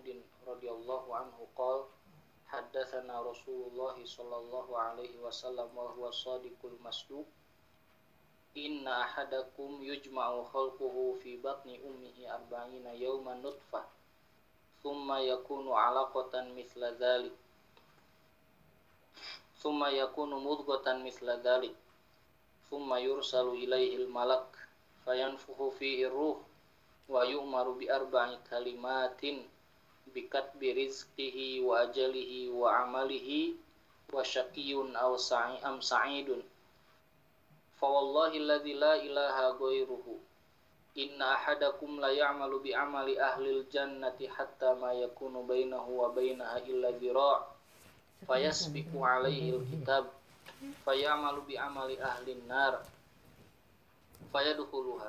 [0.00, 1.84] Abi Abdurrahman Abdullah bin Mas'ud radhiyallahu anhu qala
[2.48, 7.28] haddatsana Rasulullah sallallahu alaihi wasallam wa huwa shadiqul masduq.
[8.56, 13.84] Inna ahadakum yujma'u khalquhu fi batni ummihi arba'ina yawman nutfah
[14.80, 17.36] thumma yakunu 'alaqatan mithla dhalik.
[19.60, 21.76] Thumma yakunu mudghatan mithla dhalik.
[22.72, 24.48] Thumma yursalu ilaihi al-malak
[25.04, 26.40] fayanfukhu fihi ruh
[27.04, 29.44] wa yu'maru bi arba'i kalimatin
[30.14, 33.56] bikatbi rizqihi wa ajalihi wa amalihi
[34.12, 36.42] wa syaqiyun aw sa'i am sa'idun.
[37.78, 40.18] Fa wallahi alladhi la ilaha ghairuhu.
[40.98, 46.90] Inna ahadakum la ya'malu bi amali ahli jannati hatta ma yakunu bainahu wa bainaha illa
[46.98, 47.46] dhira'
[48.26, 50.10] fayasbiqu alaihi al-kitab.
[50.84, 52.84] Fayamalu bi amali ahli nar
[54.28, 55.08] fayadkhuluha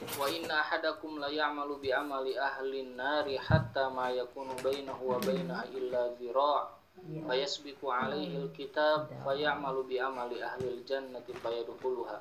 [0.00, 5.68] wa inna ahadakum la ya'malu bi amali ahli nari hatta ma yakunu bainahu wa bainaha
[5.76, 12.16] illa dhira' fayasbiqu alaihi alkitab fayamalu bi amali ahli aljannati fayadkhuluha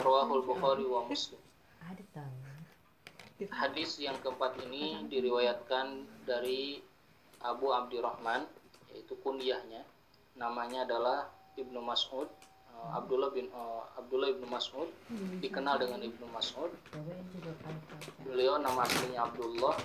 [0.00, 1.38] rawahul bukhari wa muslim.
[3.52, 6.80] Hadis yang keempat ini diriwayatkan dari
[7.44, 8.48] Abu Abdurrahman
[8.90, 9.84] yaitu kunyahnya.
[10.36, 12.28] Namanya adalah Ibnu Mas'ud
[12.76, 14.88] uh, Abdullah bin uh, Abdullah ibnu Mas'ud
[15.40, 16.70] dikenal dengan Ibnu Mas'ud.
[18.22, 19.76] Beliau nama aslinya Abdullah.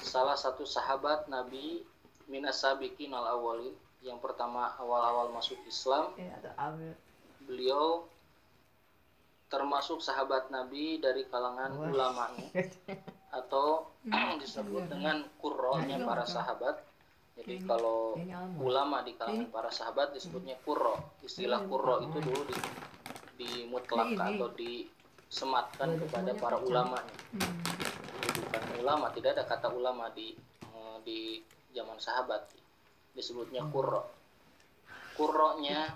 [0.00, 1.84] Salah satu sahabat Nabi
[2.26, 6.14] minas sabiqin al awalin yang pertama awal-awal masuk Islam.
[7.46, 8.08] Beliau
[9.46, 12.50] termasuk sahabat Nabi dari kalangan ulamanya
[13.38, 13.94] atau
[14.42, 16.82] disebut dengan kurronya para sahabat
[17.36, 18.16] jadi kalau
[18.64, 21.20] ulama di kalangan para sahabat disebutnya kurro.
[21.20, 22.56] Istilah kurro itu dulu di,
[23.36, 26.96] dimutlakkan atau disematkan kepada para ulama.
[27.36, 30.32] Jadi bukan ulama, tidak ada kata ulama di
[30.64, 31.18] eh, di
[31.76, 32.48] zaman sahabat.
[33.12, 34.08] Disebutnya kurro.
[35.20, 35.92] Kurronya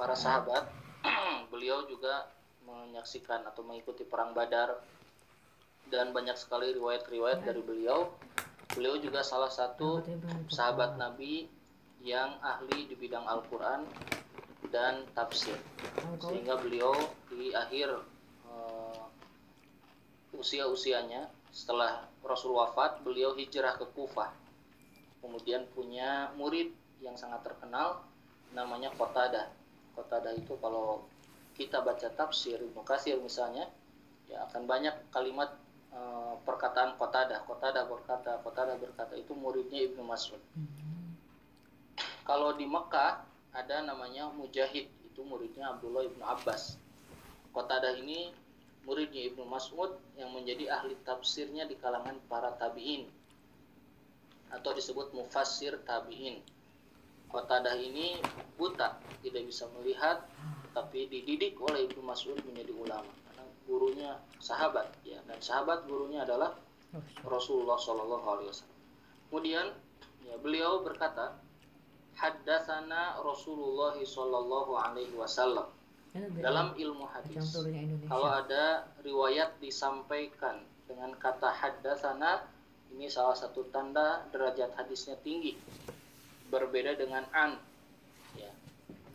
[0.00, 0.64] para sahabat,
[1.52, 2.24] beliau juga
[2.64, 4.80] menyaksikan atau mengikuti perang Badar.
[5.90, 8.08] Dan banyak sekali riwayat-riwayat dari beliau
[8.78, 9.98] Beliau juga salah satu
[10.46, 11.50] sahabat Nabi
[12.00, 13.84] yang ahli di bidang Al-Quran
[14.70, 15.58] dan tafsir.
[16.22, 16.94] Sehingga beliau
[17.26, 17.98] di akhir
[18.46, 19.04] uh,
[20.38, 24.30] usia-usianya setelah Rasul wafat, beliau hijrah ke Kufah.
[25.20, 26.70] Kemudian punya murid
[27.02, 28.06] yang sangat terkenal
[28.54, 29.50] namanya Qatadah.
[29.98, 31.04] Qatadah itu kalau
[31.58, 33.68] kita baca tafsir Ibnu Katsir misalnya,
[34.30, 35.52] ya akan banyak kalimat
[35.90, 37.42] Eh, perkataan Qatadah.
[37.50, 40.38] Qatadah berkata, Qatadah berkata itu muridnya Ibnu Mas'ud.
[40.54, 41.18] Hmm.
[42.22, 46.78] Kalau di Mekah ada namanya Mujahid, itu muridnya Abdullah Ibnu Abbas.
[47.50, 48.30] Qatadah ini
[48.86, 53.10] muridnya Ibnu Mas'ud yang menjadi ahli tafsirnya di kalangan para tabi'in
[54.54, 56.38] atau disebut mufassir tabi'in.
[57.34, 58.14] Qatadah ini
[58.54, 58.94] buta,
[59.26, 60.22] tidak bisa melihat,
[60.70, 63.19] tapi dididik oleh Ibnu Mas'ud menjadi ulama
[63.70, 65.22] gurunya sahabat ya.
[65.30, 66.58] Dan sahabat gurunya adalah
[67.22, 68.78] Rasulullah Shallallahu Alaihi Wasallam.
[69.30, 69.66] Kemudian
[70.26, 71.38] ya beliau berkata,
[72.18, 75.70] haddatsana Rasulullah Shallallahu Alaihi Wasallam.
[76.42, 77.54] Dalam ilmu hadis.
[78.10, 82.42] Kalau ada riwayat disampaikan dengan kata haddatsana
[82.90, 85.54] ini salah satu tanda derajat hadisnya tinggi.
[86.50, 87.54] Berbeda dengan an.
[87.54, 87.69] ya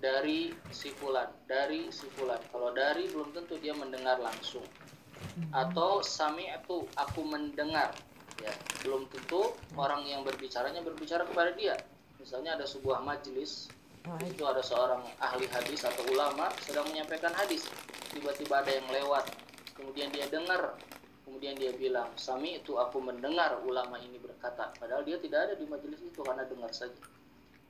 [0.05, 2.37] dari si fulan, dari si fulan.
[2.53, 4.61] Kalau dari belum tentu dia mendengar langsung.
[4.61, 5.49] Hmm.
[5.65, 7.89] Atau sami itu aku mendengar,
[8.37, 8.53] ya
[8.85, 11.73] belum tentu orang yang berbicaranya berbicara kepada dia.
[12.21, 13.73] Misalnya ada sebuah majelis,
[14.21, 17.65] itu ada seorang ahli hadis atau ulama sedang menyampaikan hadis,
[18.13, 19.25] tiba-tiba ada yang lewat,
[19.73, 20.77] kemudian dia dengar,
[21.25, 25.65] kemudian dia bilang, sami itu aku mendengar ulama ini berkata, padahal dia tidak ada di
[25.65, 26.97] majelis itu karena dengar saja.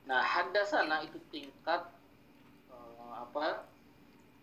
[0.06, 1.82] Nah, hadasana itu tingkat
[3.16, 3.64] apa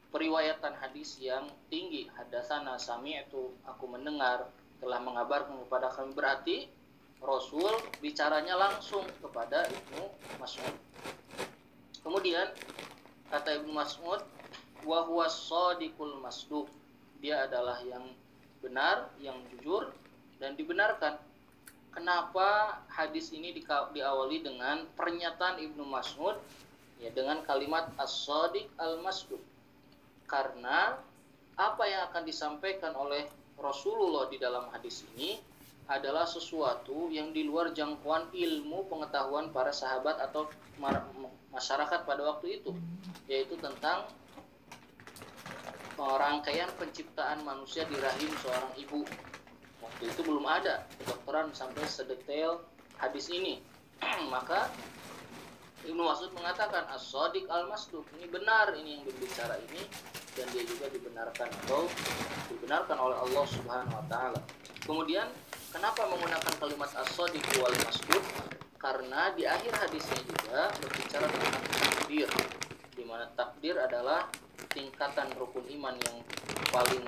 [0.10, 2.10] periwayatan hadis yang tinggi.
[2.14, 4.50] Hadasana sami itu aku mendengar
[4.82, 6.12] telah mengabarkan kepada kami.
[6.14, 6.58] Berarti
[7.24, 7.72] Rasul
[8.04, 10.04] bicaranya langsung kepada Ibnu
[10.38, 10.76] Mas'ud.
[12.04, 12.52] Kemudian
[13.32, 14.22] kata Ibnu Mas'ud
[14.84, 16.68] wa huwa shadiqul masduq.
[17.24, 18.04] Dia adalah yang
[18.60, 19.96] benar yang jujur
[20.44, 21.16] dan dibenarkan.
[21.94, 23.56] Kenapa hadis ini
[23.96, 26.36] diawali dengan pernyataan Ibnu Mas'ud
[27.04, 29.44] ya dengan kalimat as-sadiq al-masduq.
[30.24, 30.96] Karena
[31.60, 33.28] apa yang akan disampaikan oleh
[33.60, 35.38] Rasulullah di dalam hadis ini
[35.92, 40.48] adalah sesuatu yang di luar jangkauan ilmu pengetahuan para sahabat atau
[41.52, 42.72] masyarakat pada waktu itu
[43.28, 44.08] yaitu tentang
[46.00, 49.02] rangkaian penciptaan manusia di rahim seorang ibu.
[49.84, 52.64] Waktu itu belum ada kedokteran sampai sedetail
[52.98, 53.62] hadis ini.
[54.34, 54.72] Maka
[55.84, 59.84] Ibnu Mas'ud mengatakan as-sadiq al-masduq ini benar ini yang berbicara ini
[60.34, 61.92] dan dia juga dibenarkan atau
[62.48, 64.40] dibenarkan oleh Allah Subhanahu wa taala.
[64.88, 65.28] Kemudian
[65.76, 68.24] kenapa menggunakan kalimat as-sadiq wal masduq?
[68.80, 72.28] Karena di akhir hadisnya juga berbicara tentang takdir
[72.94, 74.28] di mana takdir adalah
[74.72, 76.18] tingkatan rukun iman yang
[76.72, 77.04] paling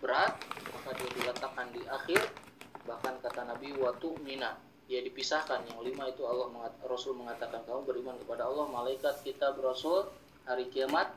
[0.00, 0.38] berat
[0.72, 2.20] maka dia diletakkan di akhir
[2.86, 4.54] bahkan kata Nabi watu mina
[4.86, 5.66] dia dipisahkan.
[5.66, 10.06] Yang lima itu Allah Rasul mengatakan kamu beriman kepada Allah malaikat kita berasul
[10.46, 11.10] hari kiamat.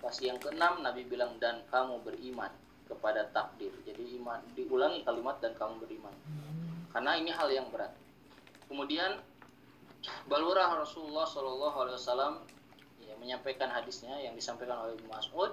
[0.00, 2.48] Pas yang keenam Nabi bilang dan kamu beriman
[2.88, 3.70] kepada takdir.
[3.84, 6.14] Jadi iman diulangi kalimat dan kamu beriman.
[6.90, 7.92] Karena ini hal yang berat.
[8.66, 9.20] Kemudian
[10.26, 12.34] balurah Rasulullah Shallallahu Alaihi Wasallam
[13.04, 15.52] ya, menyampaikan hadisnya yang disampaikan oleh Mas'ud.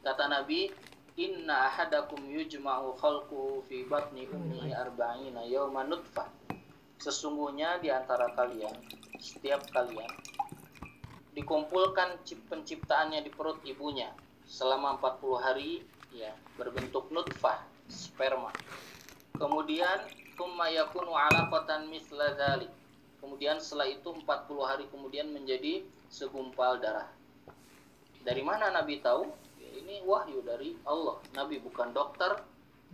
[0.00, 0.72] Kata Nabi
[1.14, 6.26] inna ahadakum yujma'u khalquhu fi batni ummihi arba'ina yawma nutfah
[6.98, 8.74] sesungguhnya di antara kalian
[9.22, 10.10] setiap kalian
[11.34, 12.18] dikumpulkan
[12.50, 14.10] penciptaannya di perut ibunya
[14.46, 15.82] selama 40 hari
[16.14, 17.58] ya berbentuk nutfah
[17.90, 18.54] sperma.
[19.34, 20.06] Kemudian
[20.38, 22.70] thumma yakunu 'alaqatan mithla dzalik
[23.18, 24.26] kemudian setelah itu 40
[24.62, 27.10] hari kemudian menjadi segumpal darah.
[28.22, 29.26] Dari mana nabi tahu
[29.84, 31.20] ini wahyu dari Allah.
[31.36, 32.40] Nabi bukan dokter,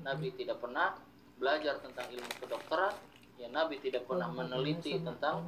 [0.02, 0.98] Nabi tidak pernah
[1.38, 2.92] belajar tentang ilmu kedokteran,
[3.38, 5.46] ya Nabi tidak pernah meneliti tentang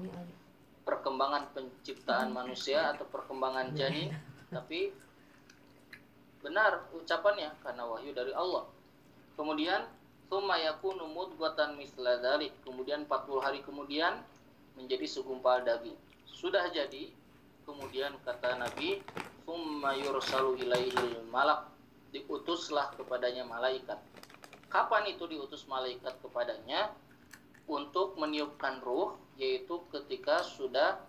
[0.86, 4.14] perkembangan penciptaan manusia atau perkembangan janin,
[4.54, 4.94] tapi
[6.42, 8.70] benar ucapannya karena wahyu dari Allah.
[9.34, 9.82] Kemudian
[10.32, 12.16] Thumma yakunu mudghatan misla.
[12.64, 14.24] Kemudian 40 hari kemudian
[14.80, 15.92] menjadi segumpal daging.
[16.24, 17.12] Sudah jadi,
[17.64, 19.02] kemudian kata Nabi,
[19.46, 21.68] thumma yursalu ilaihil malak.
[22.12, 23.96] Diutuslah kepadanya malaikat.
[24.68, 26.92] Kapan itu diutus malaikat kepadanya?
[27.64, 31.00] Untuk meniupkan ruh yaitu ketika sudah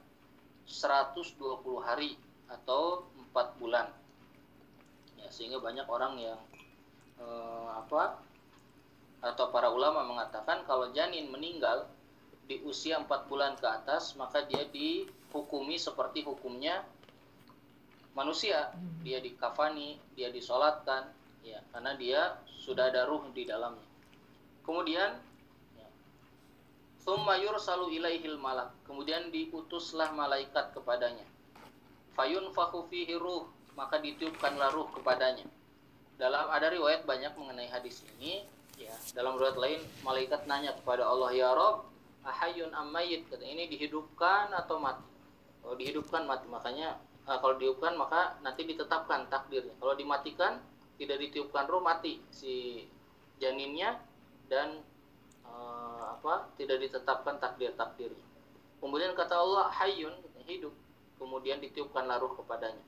[0.64, 1.36] 120
[1.84, 2.16] hari
[2.48, 3.04] atau
[3.36, 3.92] 4 bulan.
[5.20, 6.40] Ya sehingga banyak orang yang
[7.20, 8.22] eh, apa
[9.24, 11.88] atau para ulama mengatakan kalau janin meninggal
[12.48, 16.84] di usia 4 bulan ke atas maka dia dihukumi seperti hukumnya
[18.14, 19.02] manusia hmm.
[19.02, 21.10] dia dikafani dia disolatkan
[21.42, 23.88] ya karena dia sudah ada ruh di dalamnya
[24.64, 25.18] kemudian
[25.76, 25.88] ya,
[27.04, 28.72] Thumma yursalu ilaihil malak.
[28.88, 31.28] Kemudian diutuslah malaikat kepadanya.
[32.16, 32.48] Fayun
[32.88, 33.44] fihi ruh.
[33.76, 35.44] Maka ditiupkanlah ruh kepadanya.
[36.16, 38.48] Dalam ada riwayat banyak mengenai hadis ini.
[38.80, 41.86] Ya, dalam riwayat lain malaikat nanya kepada Allah ya Rob,
[42.24, 43.28] ahayun ammayit.
[43.28, 45.06] Kata ini dihidupkan atau mati.
[45.62, 46.50] Kalau dihidupkan mati.
[46.50, 49.76] Makanya uh, kalau ditiupkan maka nanti ditetapkan takdirnya.
[49.78, 50.60] Kalau dimatikan
[51.00, 52.86] tidak ditiupkan roh mati si
[53.42, 53.98] janinnya
[54.48, 54.84] dan
[55.44, 58.22] uh, apa tidak ditetapkan takdir takdirnya
[58.78, 60.14] kemudian kata Allah hayyun
[60.48, 60.76] hidup.
[61.18, 62.84] Kemudian ditiupkan laruh kepadanya.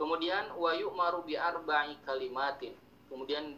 [0.00, 2.72] Kemudian wayu maru bi arba'i kalimatin.
[3.08, 3.56] Kemudian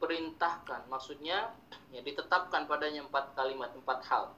[0.00, 1.52] diperintahkan maksudnya
[1.92, 4.32] ya ditetapkan padanya empat kalimat empat hal.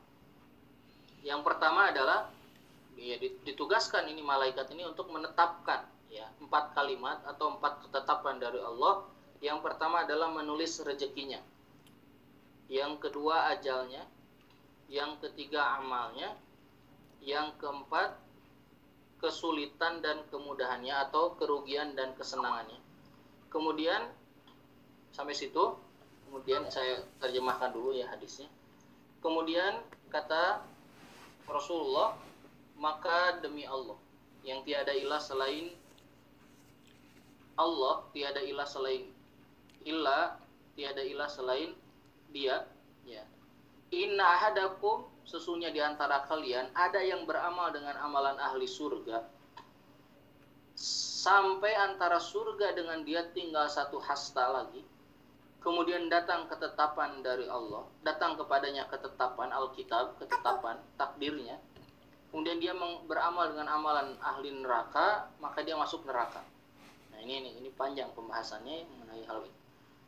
[1.22, 2.26] Yang pertama adalah
[2.98, 3.14] ya
[3.46, 9.06] ditugaskan ini malaikat ini untuk menetapkan ya empat kalimat atau empat ketetapan dari Allah.
[9.38, 11.38] Yang pertama adalah menulis rezekinya.
[12.66, 14.02] Yang kedua ajalnya.
[14.90, 16.34] Yang ketiga amalnya.
[17.22, 18.18] Yang keempat
[19.22, 22.82] kesulitan dan kemudahannya atau kerugian dan kesenangannya.
[23.46, 24.21] Kemudian
[25.12, 25.76] sampai situ
[26.26, 28.48] kemudian saya terjemahkan dulu ya hadisnya.
[29.20, 30.64] Kemudian kata
[31.46, 32.16] Rasulullah
[32.80, 33.94] maka demi Allah
[34.42, 35.70] yang tiada ilah selain
[37.54, 39.06] Allah tiada ilah selain
[39.86, 40.40] ilah
[40.74, 41.76] tiada ilah selain
[42.32, 42.64] dia
[43.04, 43.22] ya.
[43.92, 49.22] Inna ahadakum sesungguhnya di antara kalian ada yang beramal dengan amalan ahli surga
[51.22, 54.82] sampai antara surga dengan dia tinggal satu hasta lagi
[55.62, 61.58] kemudian datang ketetapan dari Allah datang kepadanya ketetapan Alkitab ketetapan takdirnya
[62.32, 62.72] kemudian dia
[63.04, 66.40] beramal dengan amalan ahli neraka, maka dia masuk neraka.
[67.12, 69.58] Nah ini ini, ini panjang pembahasannya mengenai hal ini.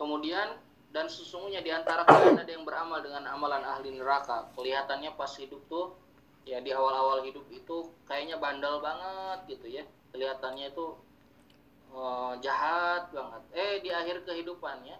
[0.01, 0.57] Kemudian
[0.91, 4.49] dan sesungguhnya di antara kalian ada yang beramal dengan amalan ahli neraka.
[4.57, 5.93] Kelihatannya pas hidup tuh
[6.49, 9.85] ya di awal-awal hidup itu kayaknya bandel banget gitu ya.
[10.17, 10.97] Kelihatannya itu
[11.93, 13.43] uh, jahat banget.
[13.53, 14.97] Eh di akhir kehidupannya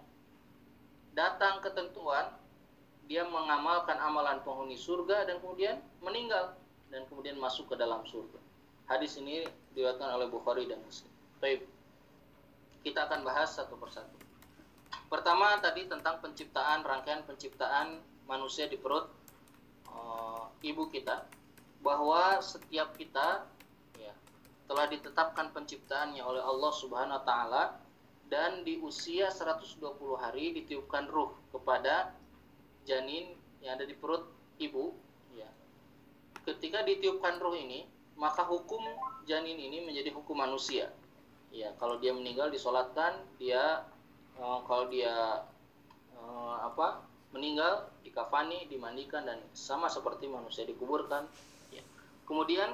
[1.15, 2.35] datang ketentuan
[3.07, 6.59] dia mengamalkan amalan penghuni surga dan kemudian meninggal
[6.91, 8.37] dan kemudian masuk ke dalam surga.
[8.85, 11.09] Hadis ini diriwayatkan oleh Bukhari dan Muslim.
[11.41, 11.65] Baik.
[12.85, 14.13] kita akan bahas satu persatu.
[15.09, 17.97] Pertama tadi tentang penciptaan rangkaian penciptaan
[18.29, 19.09] manusia di perut
[19.89, 21.25] uh, ibu kita
[21.81, 23.49] bahwa setiap kita
[23.97, 24.13] ya
[24.69, 27.63] telah ditetapkan penciptaannya oleh Allah Subhanahu wa taala
[28.29, 29.81] dan di usia 120
[30.17, 32.13] hari ditiupkan ruh kepada
[32.85, 34.25] janin yang ada di perut
[34.57, 34.93] ibu
[35.33, 35.49] ya.
[36.45, 37.85] Ketika ditiupkan ruh ini,
[38.17, 38.81] maka hukum
[39.29, 40.89] janin ini menjadi hukum manusia.
[41.53, 43.85] Ya, kalau dia meninggal disolatkan, dia
[44.37, 45.45] uh, kalau dia
[46.17, 47.05] uh, apa?
[47.35, 51.27] meninggal dikafani, dimandikan dan sama seperti manusia dikuburkan.
[51.67, 51.83] Ya.
[52.23, 52.71] Kemudian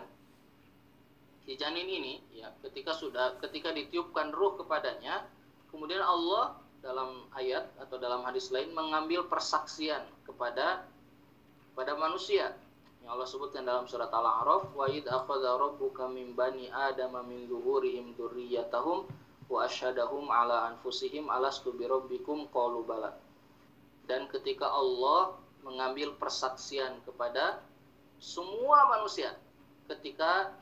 [1.42, 5.26] si janin ini ya ketika sudah ketika ditiupkan ruh kepadanya
[5.72, 10.86] kemudian Allah dalam ayat atau dalam hadis lain mengambil persaksian kepada
[11.74, 12.54] pada manusia.
[13.02, 18.14] Yang Allah sebutkan dalam surat Al-A'raf wa id akhadha rabbuka min bani adama min zuhurihim
[18.14, 19.10] dzurriyyatahum
[19.50, 22.46] wa asyhadahum ala anfusihim alastu bi rabbikum?
[22.54, 23.18] Qalu bala.
[24.06, 25.34] Dan ketika Allah
[25.66, 27.62] mengambil persaksian kepada
[28.22, 29.34] semua manusia
[29.90, 30.54] ketika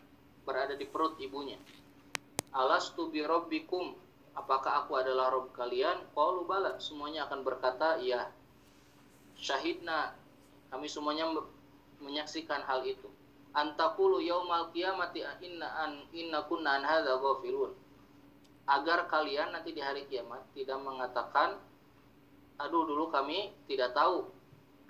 [0.48, 1.60] berada di perut ibunya
[2.56, 3.94] alastu bi rabbikum
[4.36, 6.06] apakah aku adalah Rob kalian?
[6.14, 8.30] Qalu bala, semuanya akan berkata, ya.
[9.40, 10.14] Syahidna,
[10.70, 11.32] kami semuanya
[12.04, 13.08] menyaksikan hal itu.
[13.50, 17.18] Antakulu yaumal qiyamati inna an inna kunna an hadza.
[18.70, 21.58] Agar kalian nanti di hari kiamat tidak mengatakan,
[22.62, 24.30] aduh dulu kami tidak tahu,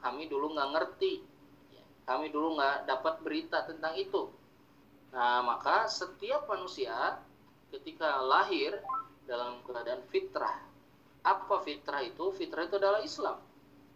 [0.04, 1.24] kami dulu nggak ngerti,
[1.72, 4.28] ya, kami dulu nggak dapat berita tentang itu.
[5.16, 7.24] Nah maka setiap manusia
[7.72, 8.84] ketika lahir
[9.30, 10.58] dalam keadaan fitrah.
[11.22, 12.34] Apa fitrah itu?
[12.34, 13.38] Fitrah itu adalah Islam.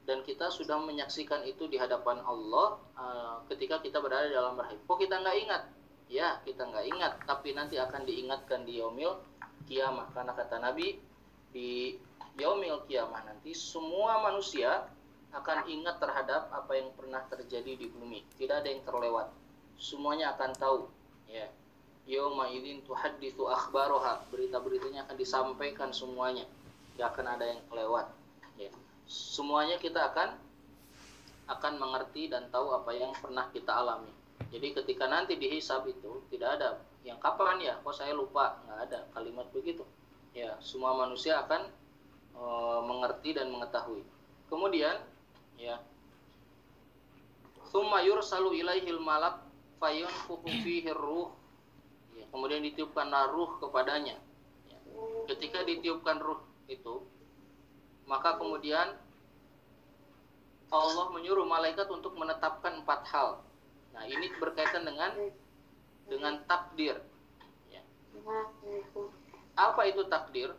[0.06, 4.78] Dan kita sudah menyaksikan itu di hadapan Allah uh, ketika kita berada dalam rahim.
[4.86, 5.64] Kok kita nggak ingat?
[6.12, 7.14] Ya, kita nggak ingat.
[7.26, 9.18] Tapi nanti akan diingatkan di yaumil
[9.66, 10.12] kiamah.
[10.14, 11.00] Karena kata Nabi,
[11.50, 11.98] di
[12.38, 14.86] yaumil kiamah nanti semua manusia
[15.34, 18.22] akan ingat terhadap apa yang pernah terjadi di bumi.
[18.38, 19.32] Tidak ada yang terlewat.
[19.80, 20.80] Semuanya akan tahu.
[21.32, 21.50] Ya,
[22.04, 24.28] Yawma idin tuhaddithu akhbaroha.
[24.28, 26.44] Berita-beritanya akan disampaikan semuanya.
[26.94, 28.08] Tidak akan ada yang kelewat.
[28.54, 28.70] Ya.
[29.10, 30.38] semuanya kita akan
[31.50, 34.12] akan mengerti dan tahu apa yang pernah kita alami.
[34.54, 36.70] Jadi ketika nanti dihisab itu tidak ada.
[37.04, 37.74] Yang kapan ya?
[37.82, 38.62] Kok saya lupa.
[38.68, 39.84] Nggak ada kalimat begitu.
[40.36, 41.68] Ya semua manusia akan
[42.36, 42.44] e,
[42.86, 44.06] mengerti dan mengetahui.
[44.52, 45.02] Kemudian
[45.58, 45.82] ya.
[47.74, 49.42] Summa yursalu ilaihil malak
[49.82, 51.34] fayunfuhu fihi ruh
[52.34, 54.18] kemudian ditiupkan ruh kepadanya.
[54.66, 54.80] Ya.
[55.30, 57.06] Ketika ditiupkan ruh itu,
[58.10, 58.98] maka kemudian
[60.74, 63.46] Allah menyuruh malaikat untuk menetapkan empat hal.
[63.94, 65.14] Nah, ini berkaitan dengan
[66.10, 66.98] dengan takdir.
[67.70, 67.86] Ya.
[69.54, 70.58] Apa itu takdir?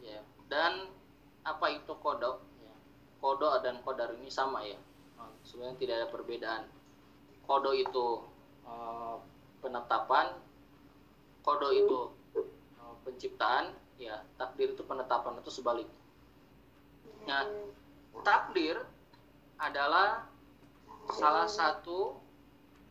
[0.00, 0.24] Ya.
[0.48, 0.88] Dan
[1.44, 2.40] apa itu kodok?
[3.20, 4.80] Kodok dan kodar ini sama ya.
[5.20, 6.62] Nah, sebenarnya tidak ada perbedaan.
[7.44, 8.24] Kodok itu
[8.64, 9.20] uh,
[9.60, 10.32] penetapan,
[11.46, 12.10] kodo itu
[12.82, 13.70] uh, penciptaan
[14.02, 15.86] ya takdir itu penetapan itu sebalik
[17.30, 17.46] nah
[18.26, 18.82] takdir
[19.62, 20.26] adalah
[21.14, 22.18] salah satu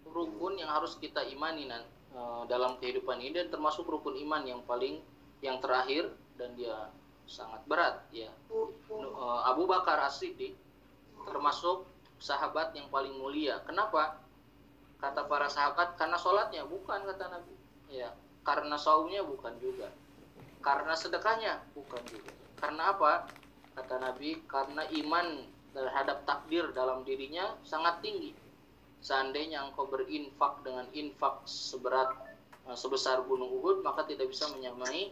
[0.08, 1.84] rukun yang harus kita imani nan,
[2.16, 5.04] uh, dalam kehidupan ini dan termasuk rukun iman yang paling
[5.44, 6.90] yang terakhir dan dia
[7.28, 8.32] sangat berat ya.
[8.50, 10.56] Uh, Abu Bakar As-Siddiq
[11.28, 11.84] termasuk
[12.22, 13.60] sahabat yang paling mulia.
[13.68, 14.24] Kenapa?
[15.02, 16.64] Kata para sahabat karena sholatnya.
[16.64, 17.54] Bukan kata Nabi.
[17.92, 19.90] Ya karena saumnya bukan juga.
[20.62, 22.32] Karena sedekahnya bukan juga.
[22.62, 23.28] Karena apa?
[23.76, 25.44] Kata Nabi karena iman
[25.76, 28.32] terhadap takdir dalam dirinya sangat tinggi.
[29.04, 32.16] Seandainya engkau berinfak dengan infak seberat
[32.70, 35.12] eh, sebesar gunung Uhud maka tidak bisa menyamai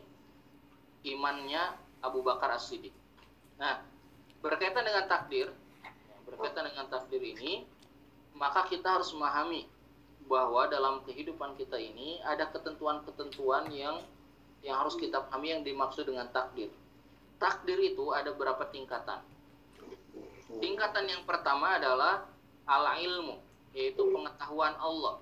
[1.04, 2.96] imannya Abu Bakar As-Siddiq.
[3.60, 3.84] Nah
[4.40, 5.52] berkaitan dengan takdir
[6.24, 7.68] berkaitan dengan takdir ini
[8.36, 9.68] maka kita harus memahami
[10.28, 14.00] bahwa dalam kehidupan kita ini ada ketentuan-ketentuan yang
[14.64, 16.72] yang harus kita pahami yang dimaksud dengan takdir.
[17.36, 19.20] Takdir itu ada berapa tingkatan.
[20.64, 22.24] Tingkatan yang pertama adalah
[22.64, 23.44] ala ilmu,
[23.76, 25.20] yaitu pengetahuan Allah.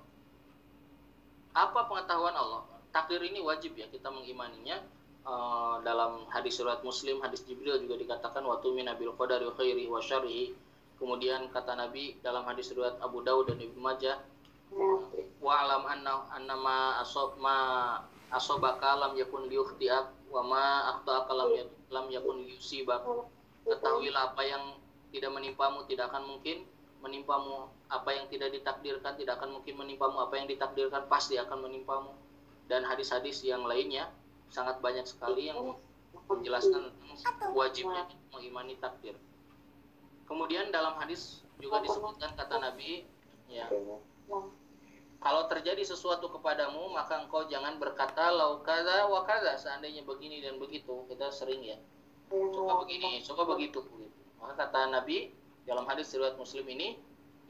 [1.57, 2.61] Apa pengetahuan Allah?
[2.93, 4.77] Takdir ini wajib ya kita mengimaninya.
[5.21, 10.53] Uh, dalam hadis surat Muslim, hadis Jibril juga dikatakan waktu minabil qadari khairi.
[11.01, 14.21] Kemudian kata Nabi dalam hadis riwayat Abu Dawud dan Ibnu Majah
[15.41, 17.55] wa alam anna annama asob ma
[18.31, 21.49] asobaka lam yakun liukhtiak wa ma akhtaka lam
[21.91, 23.03] lam yakun yusibak
[23.67, 24.63] ketahuilah apa yang
[25.11, 26.63] tidak menimpamu tidak akan mungkin
[27.01, 27.67] menimpamu.
[27.91, 30.21] Apa yang tidak ditakdirkan tidak akan mungkin menimpamu.
[30.21, 32.13] Apa yang ditakdirkan pasti akan menimpamu.
[32.69, 34.07] Dan hadis-hadis yang lainnya
[34.47, 35.75] sangat banyak sekali yang
[36.29, 36.93] menjelaskan
[37.51, 39.17] wajibnya mengimani takdir.
[40.29, 43.03] Kemudian dalam hadis juga disebutkan kata Nabi,
[43.51, 43.67] ya,
[45.21, 51.29] kalau terjadi sesuatu kepadamu maka engkau jangan berkata lau kada seandainya begini dan begitu kita
[51.29, 51.77] sering ya.
[52.33, 53.85] Suka begini suka begitu.
[54.41, 55.29] Maka kata Nabi
[55.69, 56.97] dalam hadis riwayat Muslim ini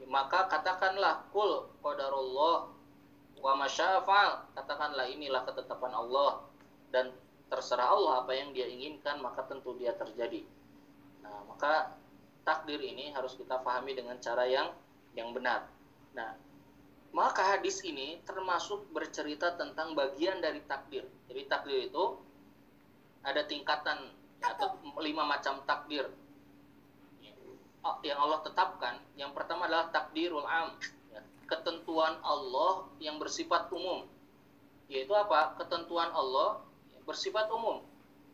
[0.04, 2.68] maka katakanlah kul qadarullah
[3.40, 6.44] wa masyafal katakanlah inilah ketetapan Allah
[6.92, 7.08] dan
[7.48, 10.44] terserah Allah apa yang dia inginkan maka tentu dia terjadi.
[11.24, 11.96] Nah maka
[12.44, 14.76] takdir ini harus kita pahami dengan cara yang
[15.16, 15.72] yang benar.
[16.12, 16.36] Nah
[17.12, 21.04] maka hadis ini termasuk bercerita tentang bagian dari takdir.
[21.28, 22.04] Jadi takdir itu
[23.20, 24.10] ada tingkatan
[24.42, 26.08] atau lima macam takdir
[27.84, 28.96] oh, yang Allah tetapkan.
[29.18, 30.74] Yang pertama adalah takdirul am,
[31.12, 34.08] ya, ketentuan Allah yang bersifat umum.
[34.88, 35.58] Yaitu apa?
[35.60, 36.64] Ketentuan Allah
[37.04, 37.84] bersifat umum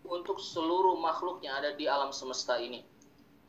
[0.06, 2.85] untuk seluruh makhluk yang ada di alam semesta ini.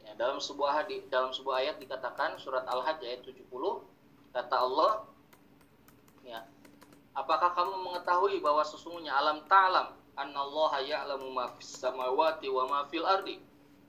[0.04, 3.46] Ya, dalam sebuah dalam sebuah ayat dikatakan surat Al-Hajj ayat 70
[4.34, 5.06] kata Allah
[7.18, 13.06] apakah kamu mengetahui bahwa sesungguhnya alam ta'lam annallaha ya'lamu ma fis samawati wa ma fil
[13.06, 13.40] ardi?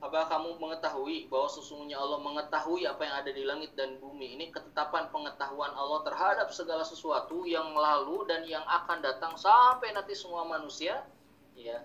[0.01, 4.33] Apakah kamu mengetahui bahwa sesungguhnya Allah mengetahui apa yang ada di langit dan bumi?
[4.33, 10.17] Ini ketetapan pengetahuan Allah terhadap segala sesuatu yang lalu dan yang akan datang sampai nanti
[10.17, 11.05] semua manusia.
[11.53, 11.85] Ya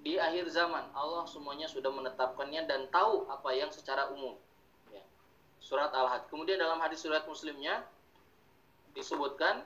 [0.00, 4.32] di akhir zaman Allah semuanya sudah menetapkannya dan tahu apa yang secara umum.
[4.88, 5.04] Ya.
[5.60, 6.24] surat al-had.
[6.32, 7.84] Kemudian dalam hadis surat muslimnya
[8.94, 9.62] disebutkan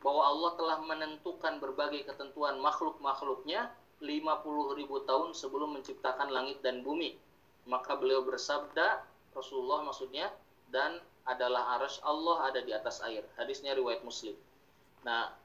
[0.00, 3.68] bahwa Allah telah menentukan berbagai ketentuan makhluk-makhluknya
[4.00, 7.20] 50 ribu tahun sebelum menciptakan langit dan bumi.
[7.68, 9.04] Maka beliau bersabda,
[9.36, 10.32] Rasulullah maksudnya,
[10.72, 10.96] dan
[11.28, 13.20] adalah arash Allah ada di atas air.
[13.36, 14.32] Hadisnya riwayat Muslim.
[15.04, 15.36] Nah,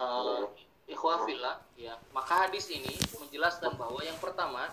[0.00, 0.48] uh,
[0.88, 4.72] ikhwafillah, ya, maka hadis ini menjelaskan bahwa yang pertama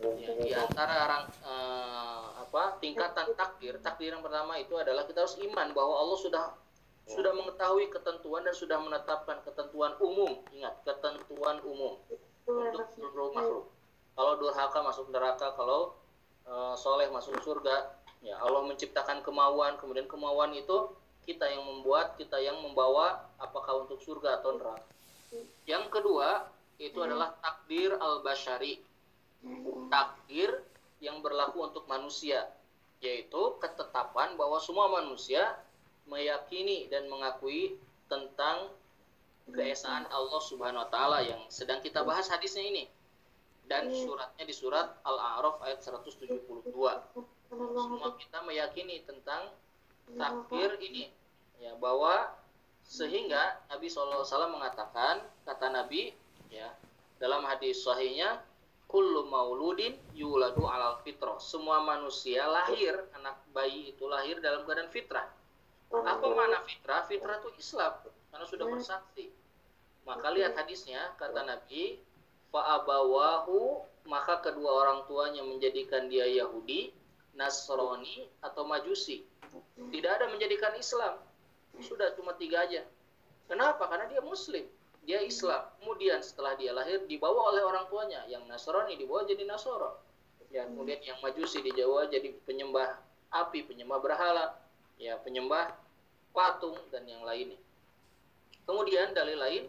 [0.00, 3.82] ya, di antara orang uh, apa tingkatan takdir.
[3.82, 6.44] Takdir yang pertama itu adalah kita harus iman bahwa Allah sudah
[7.10, 10.38] sudah mengetahui ketentuan dan sudah menetapkan ketentuan umum.
[10.54, 11.98] Ingat ketentuan umum
[12.46, 13.66] untuk seluruh makhluk.
[14.14, 15.98] Kalau durhaka masuk neraka kalau
[16.46, 17.90] uh, soleh masuk surga
[18.22, 19.74] ya Allah menciptakan kemauan.
[19.82, 20.94] Kemudian kemauan itu
[21.26, 24.86] kita yang membuat kita yang membawa apakah untuk surga atau neraka.
[25.66, 26.46] Yang kedua
[26.78, 28.78] itu adalah takdir al bashari
[29.90, 30.62] takdir
[31.04, 32.48] yang berlaku untuk manusia
[33.04, 35.60] yaitu ketetapan bahwa semua manusia
[36.08, 37.76] meyakini dan mengakui
[38.08, 38.72] tentang
[39.52, 42.84] keesaan Allah Subhanahu wa taala yang sedang kita bahas hadisnya ini
[43.68, 46.72] dan suratnya di surat Al-A'raf ayat 172.
[47.48, 49.52] Semua kita meyakini tentang
[50.16, 51.08] takdir ini
[51.60, 52.28] ya bahwa
[52.84, 56.12] sehingga Nabi SAW mengatakan kata Nabi
[56.52, 56.68] ya
[57.16, 58.44] dalam hadis sahihnya
[58.94, 61.34] kullu mauludin yuladu alal fitrah.
[61.42, 65.26] Semua manusia lahir, anak bayi itu lahir dalam keadaan fitrah.
[65.90, 67.02] Apa mana fitrah?
[67.10, 67.90] Fitrah itu Islam,
[68.30, 69.34] karena sudah bersaksi.
[70.06, 71.98] Maka lihat hadisnya, kata Nabi,
[72.54, 76.94] fa'abawahu, maka kedua orang tuanya menjadikan dia Yahudi,
[77.34, 79.26] Nasrani, atau Majusi.
[79.90, 81.18] Tidak ada menjadikan Islam.
[81.82, 82.86] Sudah cuma tiga aja.
[83.50, 83.90] Kenapa?
[83.90, 84.70] Karena dia Muslim
[85.04, 85.68] dia Islam.
[85.80, 88.24] Kemudian setelah dia lahir dibawa oleh orang tuanya.
[88.28, 90.00] Yang Nasrani dibawa jadi Nasoro.
[90.52, 92.98] Ya, kemudian yang Majusi dibawa jadi penyembah
[93.34, 94.54] api, penyembah berhala,
[94.98, 95.74] ya penyembah
[96.30, 97.58] patung dan yang lainnya.
[98.64, 99.64] Kemudian dalil lain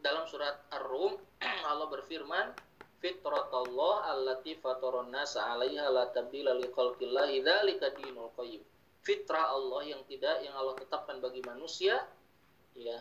[0.00, 1.18] dalam surat Ar-Rum
[1.70, 2.54] Allah berfirman
[3.02, 8.62] fitratallah allati fataron nasa 'alaiha la tabdila li khalqillahi dzalika dinul qayyim.
[9.04, 12.00] Fitrah Allah yang tidak yang Allah tetapkan bagi manusia
[12.72, 12.96] ya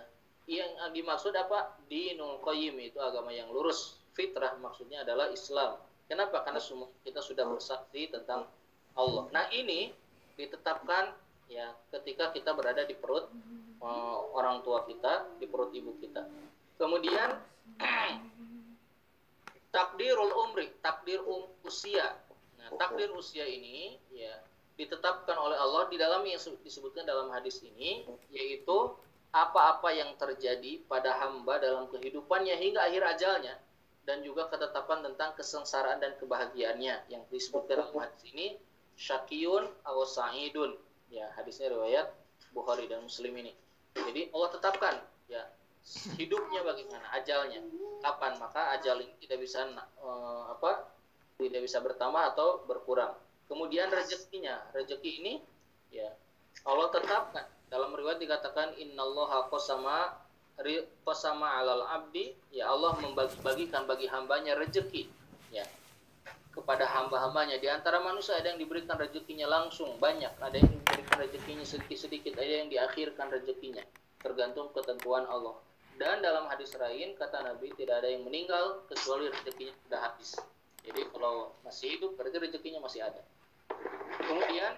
[0.47, 1.79] yang dimaksud apa?
[1.87, 3.99] Dinul qayyim itu agama yang lurus.
[4.13, 5.79] Fitrah maksudnya adalah Islam.
[6.05, 6.43] Kenapa?
[6.43, 8.45] Karena semua kita sudah bersaksi tentang
[8.93, 9.25] Allah.
[9.31, 9.89] Nah ini
[10.35, 11.15] ditetapkan
[11.47, 13.29] ya ketika kita berada di perut
[13.81, 16.27] uh, orang tua kita di perut ibu kita.
[16.77, 17.39] Kemudian
[19.75, 22.19] takdirul umri takdir um, usia.
[22.59, 24.37] Nah takdir usia ini ya
[24.73, 28.93] ditetapkan oleh Allah di dalam yang disebutkan dalam hadis ini yaitu
[29.33, 33.57] apa-apa yang terjadi pada hamba dalam kehidupannya hingga akhir ajalnya
[34.05, 38.61] dan juga ketetapan tentang kesengsaraan dan kebahagiaannya yang disebutkan dalam hadis ini
[38.93, 40.77] syakiyun atau sa'idun.
[41.09, 42.13] Ya hadisnya riwayat
[42.53, 43.57] Bukhari dan Muslim ini.
[43.97, 45.49] Jadi Allah tetapkan ya
[46.19, 47.65] hidupnya bagaimana ajalnya.
[48.03, 48.37] Kapan?
[48.37, 49.65] Maka ajal ini tidak bisa
[50.03, 50.93] uh, apa
[51.39, 53.15] tidak bisa bertambah atau berkurang.
[53.49, 54.61] Kemudian rezekinya.
[54.75, 55.33] Rezeki ini
[55.89, 56.11] ya
[56.67, 60.13] Allah tetapkan dalam riwayat dikatakan innallaha qasama
[61.01, 62.37] pesama alal abdi.
[62.53, 65.09] Ya Allah membagi-bagikan bagi hambanya rezeki
[65.49, 65.65] ya.
[66.53, 67.57] Kepada hamba-hambanya.
[67.57, 70.29] Di antara manusia ada yang diberikan rezekinya langsung banyak.
[70.37, 73.81] Ada yang diberikan rezekinya sedikit-sedikit ada yang diakhirkan rezekinya
[74.21, 75.57] tergantung ketentuan Allah.
[75.97, 80.37] Dan dalam hadis lain kata Nabi tidak ada yang meninggal kecuali rezekinya sudah habis.
[80.85, 83.21] Jadi kalau masih hidup berarti rezekinya masih ada.
[84.21, 84.77] Kemudian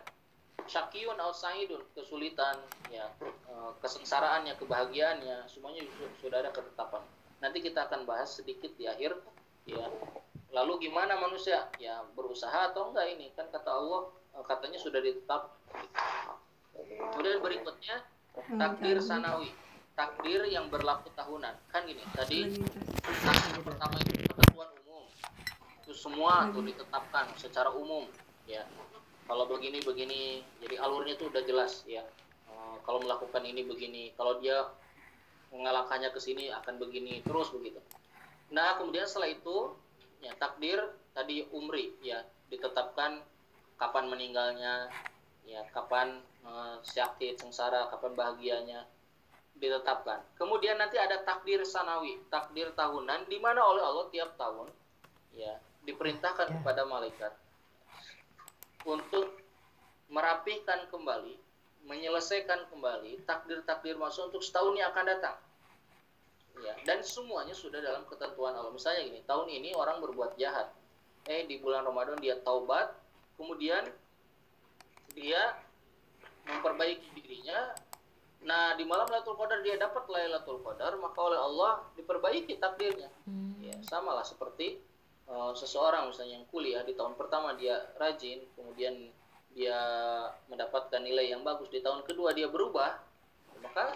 [0.65, 2.57] syakiyun al sa'idun kesulitan
[2.89, 5.85] ya eh, kesengsaraannya kebahagiaannya semuanya
[6.21, 7.01] sudah ada ketetapan.
[7.41, 9.13] Nanti kita akan bahas sedikit di akhir
[9.69, 9.85] ya.
[10.53, 11.67] Lalu gimana manusia?
[11.77, 13.29] Ya berusaha atau enggak ini?
[13.37, 15.53] Kan kata Allah eh, katanya sudah ditetap.
[17.15, 18.03] Kemudian berikutnya
[18.57, 19.53] takdir sanawi.
[19.95, 21.55] Takdir yang berlaku tahunan.
[21.71, 22.59] Kan gini tadi
[23.05, 25.05] takdir pertama itu ketentuan umum.
[25.85, 28.09] Itu semua tuh ditetapkan secara umum
[28.45, 28.61] ya
[29.25, 32.05] kalau begini begini jadi alurnya itu udah jelas ya.
[32.45, 34.69] Uh, kalau melakukan ini begini kalau dia
[35.49, 37.81] mengalahkannya ke sini akan begini terus begitu.
[38.53, 39.73] Nah kemudian setelah itu
[40.21, 40.77] ya takdir
[41.17, 42.21] tadi umri ya
[42.53, 43.21] ditetapkan
[43.81, 44.89] kapan meninggalnya
[45.45, 48.85] ya kapan uh, sakit sengsara kapan bahagianya
[49.57, 50.21] ditetapkan.
[50.37, 54.69] Kemudian nanti ada takdir sanawi takdir tahunan di mana oleh Allah tiap tahun
[55.33, 56.53] ya diperintahkan ya.
[56.61, 57.33] kepada malaikat
[58.85, 59.41] untuk
[60.07, 61.35] merapihkan kembali,
[61.89, 65.37] menyelesaikan kembali takdir-takdir masuk untuk setahun yang akan datang.
[66.63, 68.71] Ya, dan semuanya sudah dalam ketentuan Allah.
[68.71, 70.71] Misalnya gini, tahun ini orang berbuat jahat.
[71.27, 72.95] Eh di bulan Ramadan dia taubat,
[73.35, 73.83] kemudian
[75.11, 75.57] dia
[76.47, 77.75] memperbaiki dirinya.
[78.45, 83.09] Nah, di malam Lailatul Qadar dia dapat Lailatul Qadar, maka oleh Allah diperbaiki takdirnya.
[83.25, 83.57] Hmm.
[83.57, 84.77] Ya, samalah seperti
[85.29, 89.09] uh, seseorang misalnya yang kuliah di tahun pertama dia rajin kemudian
[89.55, 89.79] dia
[90.51, 92.99] mendapatkan nilai yang bagus di tahun kedua dia berubah
[93.63, 93.95] maka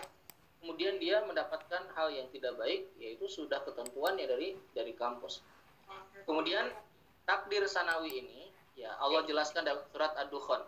[0.60, 5.44] kemudian dia mendapatkan hal yang tidak baik yaitu sudah ketentuannya dari dari kampus.
[6.28, 6.68] Kemudian
[7.24, 10.62] takdir sanawi ini ya Allah jelaskan dalam surat ad-dukhan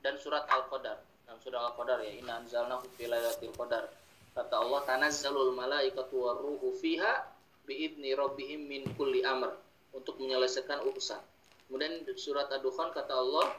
[0.00, 1.00] dan surat al-qadar.
[1.28, 3.88] Dalam surat al-qadar ya inna anzalnahu fi lailatul qadar.
[4.34, 7.22] Kata Allah tanazzalul malaikatu waruhu fiha
[7.64, 9.54] biidni rabbihim min kulli amr
[9.94, 11.22] untuk menyelesaikan urusan.
[11.70, 13.56] Kemudian surat Ad-Dukhan kata Allah,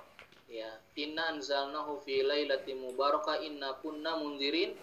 [0.52, 0.69] ya,
[1.00, 4.78] "Inna anzalnahu fi lailatin mubarakah inna kunna mundirin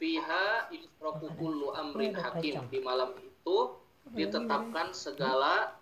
[0.00, 3.78] fiha yusrafu kullu amrin hakim." Di malam itu
[4.16, 5.78] ditetapkan segala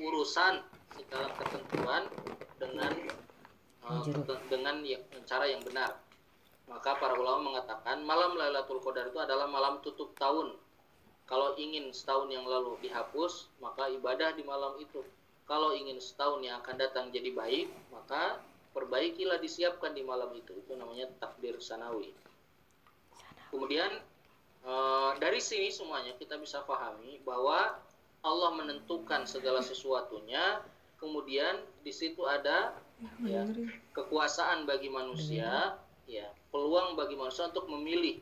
[0.00, 0.64] urusan,
[0.96, 2.02] segala ketentuan
[2.56, 2.92] dengan
[3.84, 4.02] uh,
[4.48, 6.00] dengan ya, cara yang benar.
[6.70, 10.54] Maka para ulama mengatakan malam Lailatul Qadar itu adalah malam tutup tahun
[11.30, 14.98] kalau ingin setahun yang lalu dihapus, maka ibadah di malam itu.
[15.46, 18.42] Kalau ingin setahun yang akan datang jadi baik, maka
[18.74, 20.50] perbaikilah disiapkan di malam itu.
[20.58, 22.10] Itu namanya takdir sanawi.
[23.54, 24.02] Kemudian
[24.66, 24.74] e,
[25.22, 27.78] dari sini semuanya kita bisa pahami bahwa
[28.26, 30.66] Allah menentukan segala sesuatunya.
[30.98, 32.74] Kemudian di situ ada
[33.22, 33.46] ya,
[33.94, 35.78] kekuasaan bagi manusia,
[36.10, 38.18] ya peluang bagi manusia untuk memilih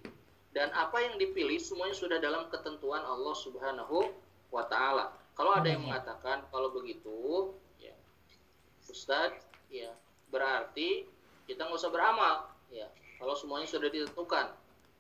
[0.57, 4.09] dan apa yang dipilih semuanya sudah dalam ketentuan Allah Subhanahu
[4.49, 5.13] wa taala.
[5.37, 7.95] Kalau ada yang mengatakan kalau begitu, ya
[8.89, 9.93] Ustadz, ya
[10.33, 11.07] berarti
[11.47, 12.89] kita nggak usah beramal, ya
[13.21, 14.51] kalau semuanya sudah ditentukan.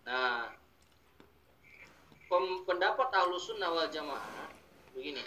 [0.06, 0.52] Nah,
[2.64, 4.52] pendapat ahlus sunnah wal jamaah
[4.92, 5.24] begini,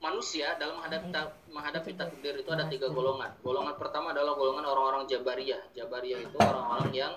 [0.00, 1.10] manusia dalam menghadapi,
[1.50, 3.34] menghadapi takdir itu ada tiga golongan.
[3.42, 5.74] Golongan pertama adalah golongan orang-orang Jabariyah.
[5.74, 7.12] Jabariyah itu orang-orang yang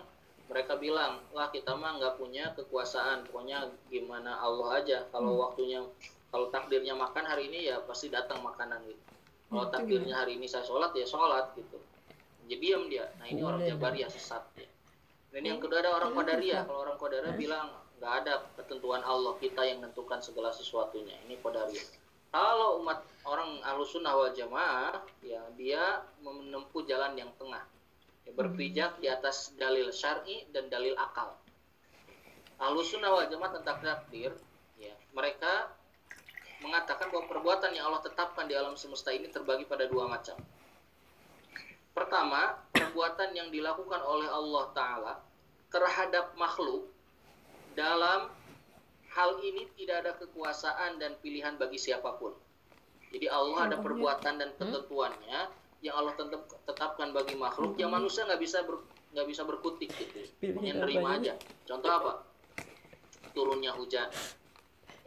[0.49, 3.29] mereka bilang lah kita mah nggak punya kekuasaan.
[3.29, 5.05] Pokoknya gimana Allah aja.
[5.13, 5.43] Kalau hmm.
[5.45, 5.79] waktunya
[6.33, 9.03] kalau takdirnya makan hari ini ya pasti datang makanan gitu.
[9.49, 11.77] Kalau takdirnya hari ini saya sholat ya sholat gitu.
[12.49, 13.13] Jadi diam dia.
[13.21, 14.69] Nah ini orang Jabariyah sesat ya
[15.29, 16.65] dan yang kedua ada orang Qadariyah.
[16.65, 17.67] kalau orang Qadariyah bilang
[18.01, 21.13] nggak ada ketentuan Allah kita yang menentukan segala sesuatunya.
[21.29, 21.87] Ini Qadariyah.
[22.29, 27.61] Kalau umat orang Ahlussunnah wal Jamaah ya dia menempuh jalan yang tengah.
[27.61, 27.78] ya,
[28.33, 31.37] berpijak di atas dalil syar'i dan dalil akal.
[32.59, 34.35] Ahlussunnah wal jamaah tentang takdir,
[34.75, 35.71] ya, mereka
[36.59, 40.35] mengatakan bahwa perbuatan yang Allah tetapkan di alam semesta ini terbagi pada dua macam.
[41.95, 45.13] Pertama, perbuatan yang dilakukan oleh Allah Ta'ala
[45.71, 46.91] terhadap makhluk
[47.75, 48.27] dalam
[49.15, 52.35] hal ini tidak ada kekuasaan dan pilihan bagi siapa pun.
[53.09, 58.41] Jadi Allah ada perbuatan dan ketentuannya yang Allah tetap, tetapkan bagi makhluk yang manusia nggak
[58.41, 58.83] bisa ber,
[59.15, 60.27] nggak bisa berkutik gitu.
[60.43, 61.33] Yang nerima aja.
[61.63, 62.13] Contoh apa?
[63.31, 64.11] Turunnya hujan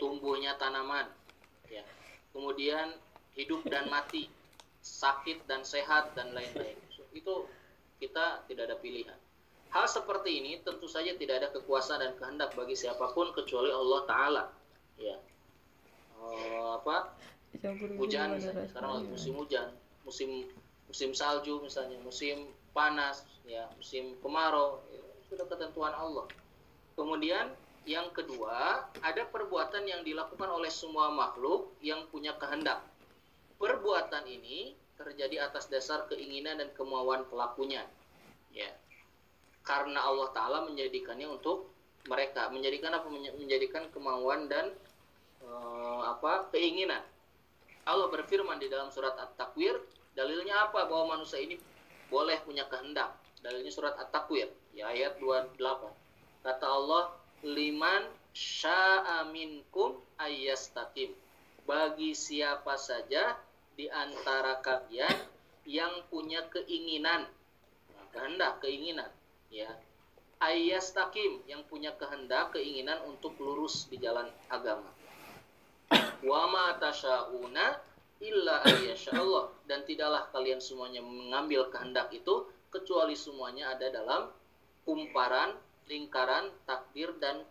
[0.03, 1.07] tumbuhnya tanaman
[1.71, 1.87] ya.
[2.35, 2.91] Kemudian
[3.39, 4.27] hidup dan mati
[4.83, 6.75] sakit dan sehat dan lain-lain.
[7.15, 7.47] Itu
[8.03, 9.15] kita tidak ada pilihan.
[9.71, 14.01] Hal seperti ini tentu saja tidak ada kekuasaan dan kehendak bagi siapa pun kecuali Allah
[14.05, 14.45] Taala.
[14.99, 15.17] Ya,
[16.19, 17.17] uh, apa?
[17.97, 18.69] Hujan misalnya.
[18.69, 19.73] Sekarang lagi musim hujan,
[20.05, 20.51] musim
[20.93, 25.01] musim salju misalnya, musim panas, ya, musim kemarau, ya,
[25.33, 26.29] sudah ketentuan Allah.
[26.93, 27.49] Kemudian
[27.89, 32.85] yang kedua, ada perbuatan yang dilakukan oleh semua makhluk yang punya kehendak.
[33.57, 37.89] Perbuatan ini terjadi atas dasar keinginan dan kemauan pelakunya.
[38.53, 38.71] Ya
[39.63, 41.71] karena Allah Taala menjadikannya untuk
[42.11, 44.75] mereka menjadikan apa menjadikan kemauan dan
[45.47, 47.03] uh, apa keinginan
[47.87, 49.79] Allah berfirman di dalam surat At-Takwir
[50.53, 50.81] dalilnya apa?
[50.85, 51.57] Bahwa manusia ini
[52.13, 53.17] boleh punya kehendak.
[53.41, 55.57] Dalilnya surat At-Takwir ya ayat 28
[56.45, 57.11] kata Allah
[57.43, 61.11] liman sya'a minkum ayyastakim
[61.67, 63.35] bagi siapa saja
[63.75, 65.17] di antara kalian
[65.67, 67.27] yang punya keinginan
[67.91, 69.11] nah, kehendak keinginan
[69.51, 69.71] ya
[70.39, 74.91] ayas takim yang punya kehendak keinginan untuk lurus di jalan agama.
[76.23, 77.92] Wa ma tasyauna
[78.23, 78.63] illa
[79.19, 84.31] Allah dan tidaklah kalian semuanya mengambil kehendak itu kecuali semuanya ada dalam
[84.87, 85.59] kumparan
[85.91, 87.43] lingkaran takdir dan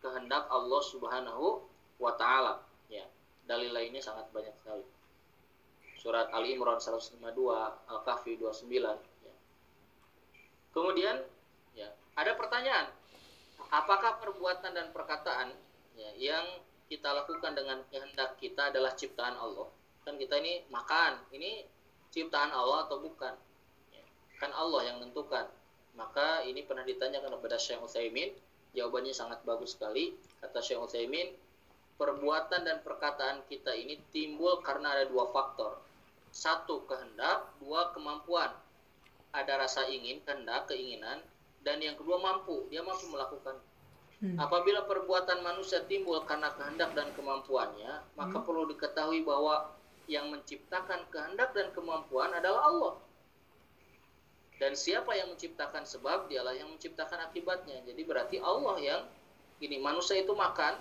[0.00, 1.62] kehendak Allah Subhanahu
[2.00, 3.04] wa taala ya
[3.44, 4.84] dalil lainnya sangat banyak sekali
[6.00, 7.20] surat Ali Imran 152
[7.88, 8.68] Al-Kahfi 29
[9.24, 9.34] ya.
[10.72, 11.16] kemudian
[12.14, 12.86] ada pertanyaan,
[13.74, 15.50] apakah perbuatan dan perkataan
[15.98, 16.46] ya, yang
[16.86, 19.66] kita lakukan dengan kehendak kita adalah ciptaan Allah?
[20.04, 21.64] Kan kita ini makan, ini
[22.12, 23.34] ciptaan Allah atau bukan?
[24.38, 25.48] Kan Allah yang menentukan.
[25.96, 28.34] Maka ini pernah ditanyakan kepada Syekh Utsaimin,
[28.76, 30.12] jawabannya sangat bagus sekali.
[30.42, 31.32] Kata Syekh Utsaimin,
[31.96, 35.78] perbuatan dan perkataan kita ini timbul karena ada dua faktor.
[36.34, 38.50] Satu kehendak, dua kemampuan.
[39.30, 41.22] Ada rasa ingin, kehendak, keinginan,
[41.64, 43.56] dan yang kedua mampu dia mampu melakukan
[44.20, 44.36] hmm.
[44.36, 48.46] apabila perbuatan manusia timbul karena kehendak dan kemampuannya maka hmm.
[48.46, 49.72] perlu diketahui bahwa
[50.10, 52.94] yang menciptakan kehendak dan kemampuan adalah Allah.
[54.60, 57.82] Dan siapa yang menciptakan sebab dialah yang menciptakan akibatnya.
[57.84, 59.02] Jadi berarti Allah yang
[59.58, 60.78] ini manusia itu makan.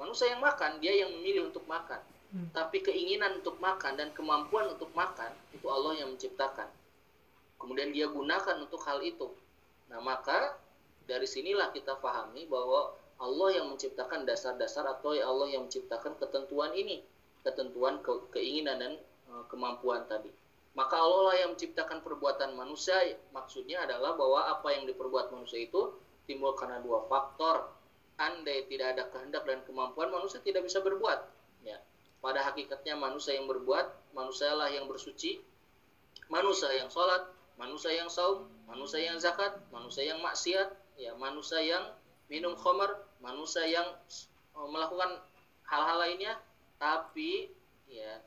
[0.00, 2.00] Manusia yang makan dia yang memilih untuk makan.
[2.28, 2.44] Hmm.
[2.52, 6.68] tapi keinginan untuk makan dan kemampuan untuk makan itu Allah yang menciptakan.
[7.56, 9.32] Kemudian dia gunakan untuk hal itu.
[9.88, 10.52] Nah, maka
[11.08, 17.00] dari sinilah kita pahami bahwa Allah yang menciptakan dasar-dasar atau Allah yang menciptakan ketentuan ini,
[17.42, 18.92] ketentuan ke keinginan dan
[19.28, 20.30] e, kemampuan tadi.
[20.78, 22.94] Maka Allah lah yang menciptakan perbuatan manusia,
[23.34, 25.98] maksudnya adalah bahwa apa yang diperbuat manusia itu
[26.30, 27.74] timbul karena dua faktor.
[28.18, 31.18] Andai tidak ada kehendak dan kemampuan, manusia tidak bisa berbuat.
[31.66, 31.78] Ya.
[32.18, 35.38] Pada hakikatnya manusia yang berbuat, manusialah yang bersuci,
[36.26, 37.26] manusia yang sholat,
[37.58, 41.94] manusia yang saum, manusia yang zakat, manusia yang maksiat, ya manusia yang
[42.26, 43.86] minum khamar, manusia yang
[44.54, 45.18] oh, melakukan
[45.66, 46.38] hal-hal lainnya,
[46.78, 47.50] tapi
[47.90, 48.22] ya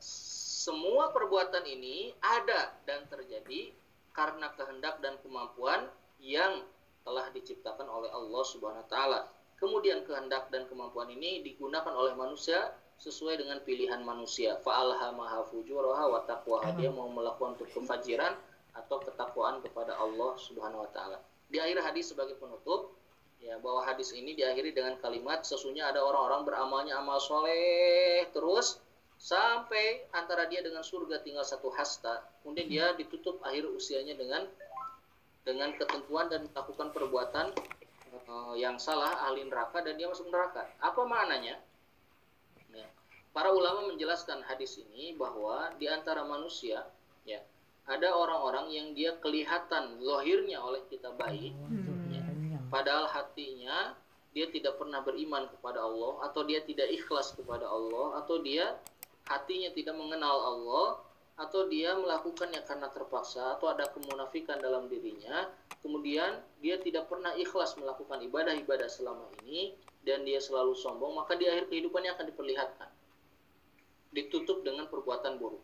[0.62, 3.72] semua perbuatan ini ada dan terjadi
[4.12, 5.88] karena kehendak dan kemampuan
[6.20, 6.62] yang
[7.02, 9.20] telah diciptakan oleh Allah Subhanahu wa taala.
[9.58, 14.58] Kemudian kehendak dan kemampuan ini digunakan oleh manusia sesuai dengan pilihan manusia.
[14.62, 16.74] Fa'alhamaha fujuraha wa taqwaha.
[16.78, 18.38] Dia mau melakukan untuk kefajiran
[18.74, 21.18] atau ketakwaan kepada Allah Subhanahu wa taala.
[21.50, 22.94] Di akhir hadis sebagai penutup
[23.42, 28.78] ya bahwa hadis ini diakhiri dengan kalimat sesungguhnya ada orang-orang beramalnya amal soleh terus
[29.18, 34.46] sampai antara dia dengan surga tinggal satu hasta kemudian dia ditutup akhir usianya dengan
[35.42, 37.50] dengan ketentuan dan melakukan perbuatan
[38.30, 41.58] uh, yang salah ahli neraka dan dia masuk neraka apa maknanya
[42.70, 42.86] ya.
[43.34, 46.86] para ulama menjelaskan hadis ini bahwa di antara manusia
[47.26, 47.42] ya
[47.90, 51.91] ada orang-orang yang dia kelihatan lohirnya oleh kita baik hmm.
[52.72, 53.92] Padahal hatinya
[54.32, 58.80] dia tidak pernah beriman kepada Allah atau dia tidak ikhlas kepada Allah atau dia
[59.28, 60.88] hatinya tidak mengenal Allah
[61.36, 65.52] atau dia melakukannya karena terpaksa atau ada kemunafikan dalam dirinya
[65.84, 71.46] kemudian dia tidak pernah ikhlas melakukan ibadah-ibadah selama ini dan dia selalu sombong maka di
[71.46, 72.90] akhir kehidupannya akan diperlihatkan.
[74.12, 75.62] Ditutup dengan perbuatan buruk.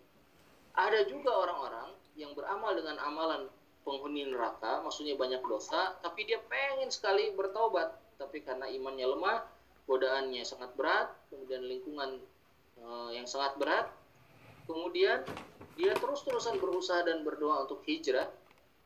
[0.78, 3.42] Ada juga orang-orang yang beramal dengan amalan
[3.82, 9.38] penghuni neraka, maksudnya banyak dosa, tapi dia pengen sekali bertobat, tapi karena imannya lemah,
[9.88, 12.20] godaannya sangat berat, kemudian lingkungan
[12.82, 13.86] uh, yang sangat berat,
[14.68, 15.24] kemudian
[15.78, 18.28] dia terus-terusan berusaha dan berdoa untuk hijrah,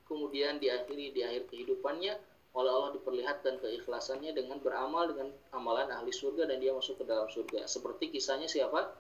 [0.07, 2.15] kemudian diakhiri di akhir kehidupannya
[2.53, 7.25] oleh Allah diperlihatkan keikhlasannya dengan beramal dengan amalan ahli surga dan dia masuk ke dalam
[7.33, 7.65] surga.
[7.65, 8.93] Seperti kisahnya siapa?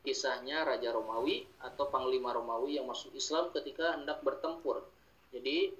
[0.00, 4.80] kisahnya Raja Romawi atau Panglima Romawi yang masuk Islam ketika hendak bertempur.
[5.30, 5.74] Jadi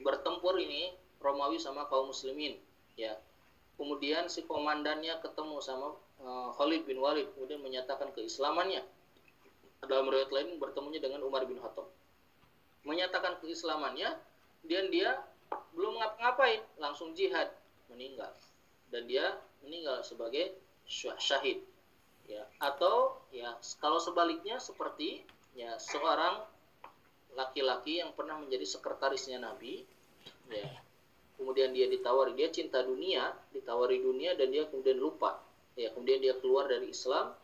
[0.00, 2.58] bertempur ini Romawi sama kaum muslimin
[2.94, 3.18] ya.
[3.74, 8.86] Kemudian si komandannya ketemu sama uh, Khalid bin Walid kemudian menyatakan keislamannya.
[9.84, 11.84] Dalam riwayat lain bertemunya dengan Umar bin Khattab.
[12.86, 14.16] Menyatakan keislamannya
[14.64, 15.20] dan dia
[15.74, 17.50] belum ngapa-ngapain langsung jihad
[17.90, 18.32] meninggal.
[18.88, 20.54] Dan dia meninggal sebagai
[20.86, 21.60] syahid
[22.30, 22.46] ya.
[22.62, 26.46] Atau ya kalau sebaliknya seperti ya seorang
[27.34, 29.82] laki-laki yang pernah menjadi sekretarisnya Nabi
[30.50, 30.70] ya.
[31.34, 35.42] Kemudian dia ditawari dia cinta dunia ditawari dunia dan dia kemudian lupa
[35.74, 35.90] ya.
[35.90, 37.34] Kemudian dia keluar dari Islam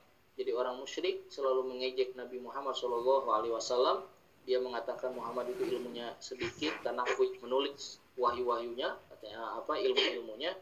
[0.41, 4.09] jadi orang musyrik selalu mengejek Nabi Muhammad Shallallahu Alaihi Wasallam.
[4.49, 7.05] Dia mengatakan Muhammad itu ilmunya sedikit karena
[7.45, 10.57] menulis wahyu-wahyunya katanya apa ilmu-ilmunya.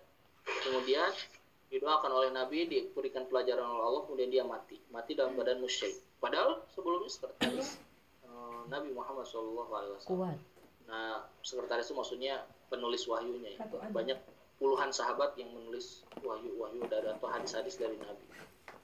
[0.66, 1.14] Kemudian
[1.70, 5.94] didoakan oleh Nabi diberikan pelajaran oleh Allah kemudian dia mati mati dalam badan musyrik.
[6.18, 7.78] Padahal sebelumnya sekretaris
[8.68, 10.38] Nabi Muhammad Alaihi Wasallam.
[10.88, 13.56] Nah sekretaris itu maksudnya penulis wahyunya.
[13.56, 13.64] Ya.
[13.92, 14.18] banyak
[14.58, 18.24] puluhan sahabat yang menulis wahyu-wahyu dari atau hadis-hadis dari Nabi.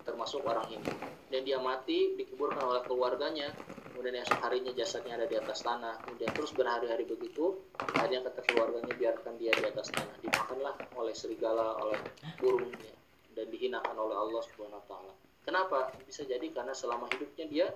[0.04, 0.84] Termasuk orang ini.
[1.32, 3.50] Dan dia mati dikuburkan oleh keluarganya.
[3.90, 5.96] Kemudian esok harinya jasadnya ada di atas tanah.
[6.04, 10.14] Kemudian terus berhari-hari begitu akhirnya kata keluarganya biarkan dia di atas tanah.
[10.20, 11.98] Dimakanlah oleh serigala oleh
[12.36, 12.94] burung ya,
[13.32, 15.12] dan dihinakan oleh Allah subhanahu wa taala.
[15.44, 15.78] Kenapa?
[16.04, 17.66] Bisa jadi karena selama hidupnya dia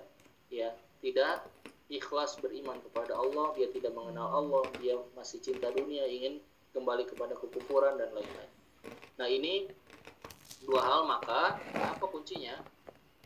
[0.49, 0.69] ya
[1.01, 1.45] tidak
[1.89, 6.37] ikhlas beriman kepada Allah dia tidak mengenal Allah dia masih cinta dunia ingin
[6.69, 8.51] kembali kepada kekufuran dan lain-lain.
[9.17, 9.65] Nah ini
[10.69, 12.61] dua hal maka apa kuncinya?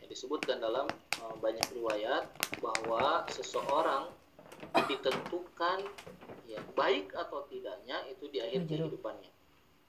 [0.00, 0.88] Yang disebutkan dalam
[1.20, 2.24] uh, banyak riwayat
[2.64, 4.08] bahwa seseorang
[4.88, 5.84] ditentukan
[6.48, 9.28] ya baik atau tidaknya itu di akhir kehidupannya.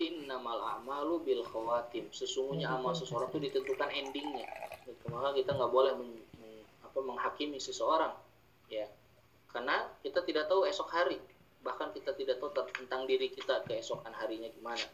[0.04, 2.12] Innamal a'malu bil khawatim.
[2.12, 4.44] Sesungguhnya amal seseorang itu ditentukan endingnya.
[5.08, 6.12] Maka kita nggak boleh men,
[6.44, 8.12] men, apa menghakimi seseorang
[8.72, 8.88] ya
[9.52, 11.20] karena kita tidak tahu esok hari
[11.66, 14.86] bahkan kita tidak tahu tentang diri kita keesokan harinya gimana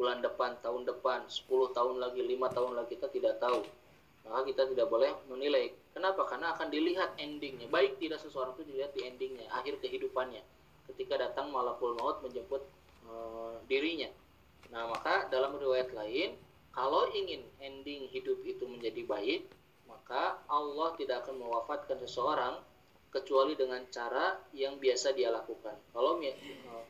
[0.00, 3.60] bulan depan, tahun depan, 10 tahun lagi, lima tahun lagi kita tidak tahu.
[4.24, 5.76] Maka kita tidak boleh menilai.
[5.92, 6.24] Kenapa?
[6.24, 7.68] Karena akan dilihat endingnya.
[7.68, 10.40] Baik tidak seseorang itu dilihat di endingnya, akhir kehidupannya.
[10.88, 12.64] Ketika datang malakul maut menjemput
[13.04, 14.08] uh, dirinya.
[14.72, 16.32] Nah, maka dalam riwayat lain,
[16.72, 19.52] kalau ingin ending hidup itu menjadi baik,
[19.84, 22.56] maka Allah tidak akan mewafatkan seseorang
[23.10, 25.74] kecuali dengan cara yang biasa dia lakukan.
[25.90, 26.84] Kalau uh,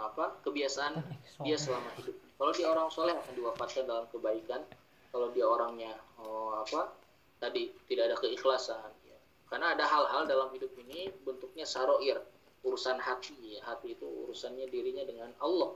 [0.00, 0.96] apa kebiasaan
[1.44, 2.16] dia selama hidup.
[2.40, 4.64] Kalau dia orang soleh akan diwafatkan dalam kebaikan.
[5.08, 6.92] Kalau dia orangnya oh, apa
[7.40, 9.16] tadi tidak ada keikhlasan ya.
[9.48, 12.20] karena ada hal-hal dalam hidup ini bentuknya saroir
[12.60, 13.56] urusan hati.
[13.56, 13.64] Ya.
[13.64, 15.72] hati itu urusannya dirinya dengan Allah.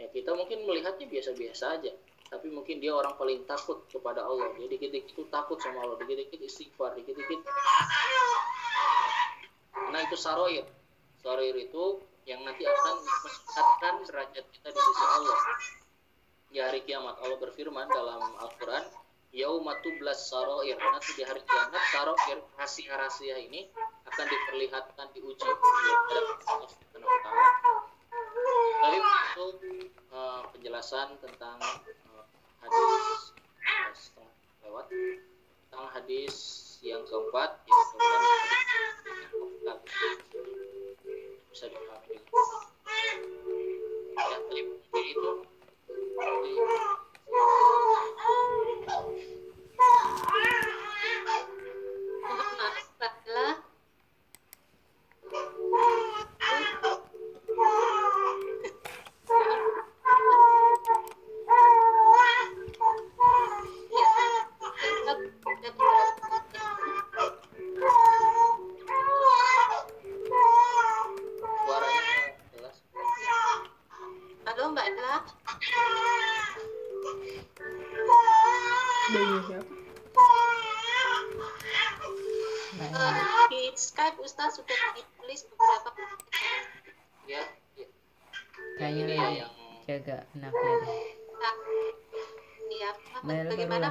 [0.00, 1.92] Ya kita mungkin melihatnya biasa-biasa aja.
[2.30, 4.54] Tapi mungkin dia orang paling takut kepada Allah.
[4.56, 5.98] Dia dikit-dikit itu takut sama Allah.
[6.00, 7.42] Dikit-dikit istighfar dikit-dikit
[9.90, 10.62] karena itu saroir
[11.18, 15.38] saroir itu yang nanti akan meningkatkan derajat kita di sisi Allah.
[16.46, 18.86] Di hari kiamat Allah berfirman dalam Al-Quran,
[19.34, 20.78] Yaumatublas saroir.
[20.78, 23.66] Nanti di hari kiamat saroir rahasia-rahasia ini
[24.06, 26.20] akan diperlihatkan diuji kepada
[28.86, 29.46] Allah itu
[30.14, 31.58] uh, penjelasan tentang
[32.14, 32.24] uh,
[32.62, 33.34] hadis
[34.22, 34.30] uh,
[34.62, 34.86] lewat
[35.66, 37.84] tentang hadis yang keempat yang
[39.28, 39.76] kemudian
[41.52, 42.22] bisa dipahami ya
[44.16, 44.60] tadi
[44.96, 45.32] itu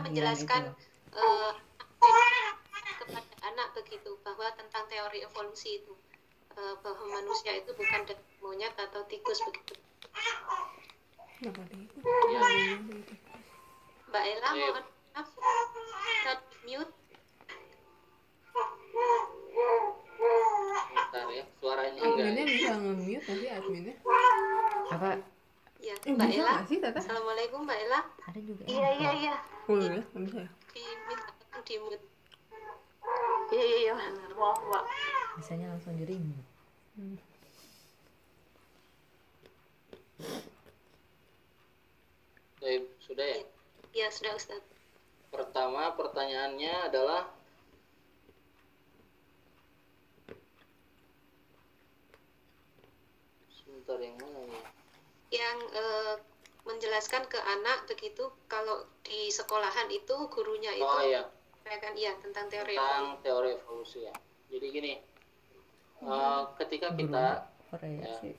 [0.10, 0.74] menjelaskan
[1.14, 1.54] uh,
[2.98, 5.94] kepada anak begitu bahwa tentang teori evolusi itu
[6.58, 8.02] uh, bahwa manusia itu bukan
[8.42, 9.78] monyet atau tikus begitu.
[14.10, 14.68] Mbak Ella iya.
[14.74, 15.30] mohon maaf
[16.66, 16.94] mute.
[20.90, 23.96] Bentar ya, suaranya Adminnya bisa nge-mute nanti adminnya.
[24.92, 25.10] Apa?
[25.80, 26.54] Ya, eh, Mbak Ella.
[26.92, 28.02] Assalamualaikum Mbak Ella.
[28.28, 28.64] Ada juga.
[28.68, 29.36] Iya, iya, iya.
[29.72, 30.50] Oh ya, bisa ya?
[30.76, 32.04] Diminta di mute.
[33.50, 33.94] Iya, iya, iya.
[34.36, 34.84] Wah, wah.
[35.40, 36.48] Biasanya langsung di remove.
[37.00, 37.16] Hmm.
[42.60, 43.40] Baik, sudah ya?
[43.96, 44.60] Ya sudah Ustaz.
[45.32, 47.32] Pertama pertanyaannya adalah
[53.48, 54.64] sebentar yang mana nih?
[55.40, 56.16] Yang eh,
[56.68, 61.24] menjelaskan ke anak begitu kalau di sekolahan itu gurunya itu Oh iya,
[61.64, 64.12] kan iya tentang teori tentang teori evolusi ya.
[64.52, 64.94] Jadi gini,
[66.04, 67.26] eh, ketika kita
[67.70, 68.34] Ya.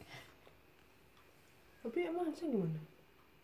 [1.86, 2.80] Tapi emang harusnya gimana?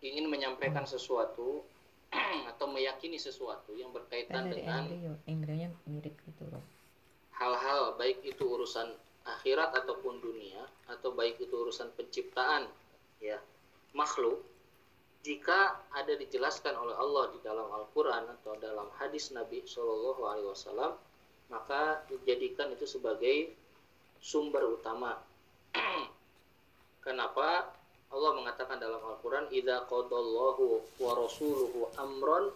[0.04, 1.64] ingin menyampaikan sesuatu
[2.50, 4.82] atau meyakini sesuatu yang kan berkaitan dari dengan
[5.88, 6.62] mirip gitu loh.
[7.36, 8.92] hal-hal baik itu urusan
[9.26, 12.68] akhirat ataupun dunia atau baik itu urusan penciptaan
[13.20, 13.40] ya.
[13.96, 14.44] Makhluk
[15.26, 20.92] jika ada dijelaskan oleh Allah di dalam Al-Qur'an atau dalam hadis Nabi Shallallahu alaihi wasallam
[21.50, 23.50] maka dijadikan itu sebagai
[24.20, 25.18] sumber utama.
[27.06, 27.70] Kenapa
[28.10, 32.50] Allah mengatakan dalam Al-Qur'an idza qadallahu wa rasuluhu amran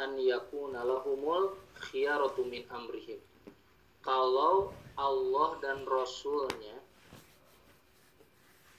[0.00, 1.56] an yakuna lahumul
[1.90, 3.20] khiyaratu min amrihim.
[4.00, 6.76] Kalau Allah dan Rasulnya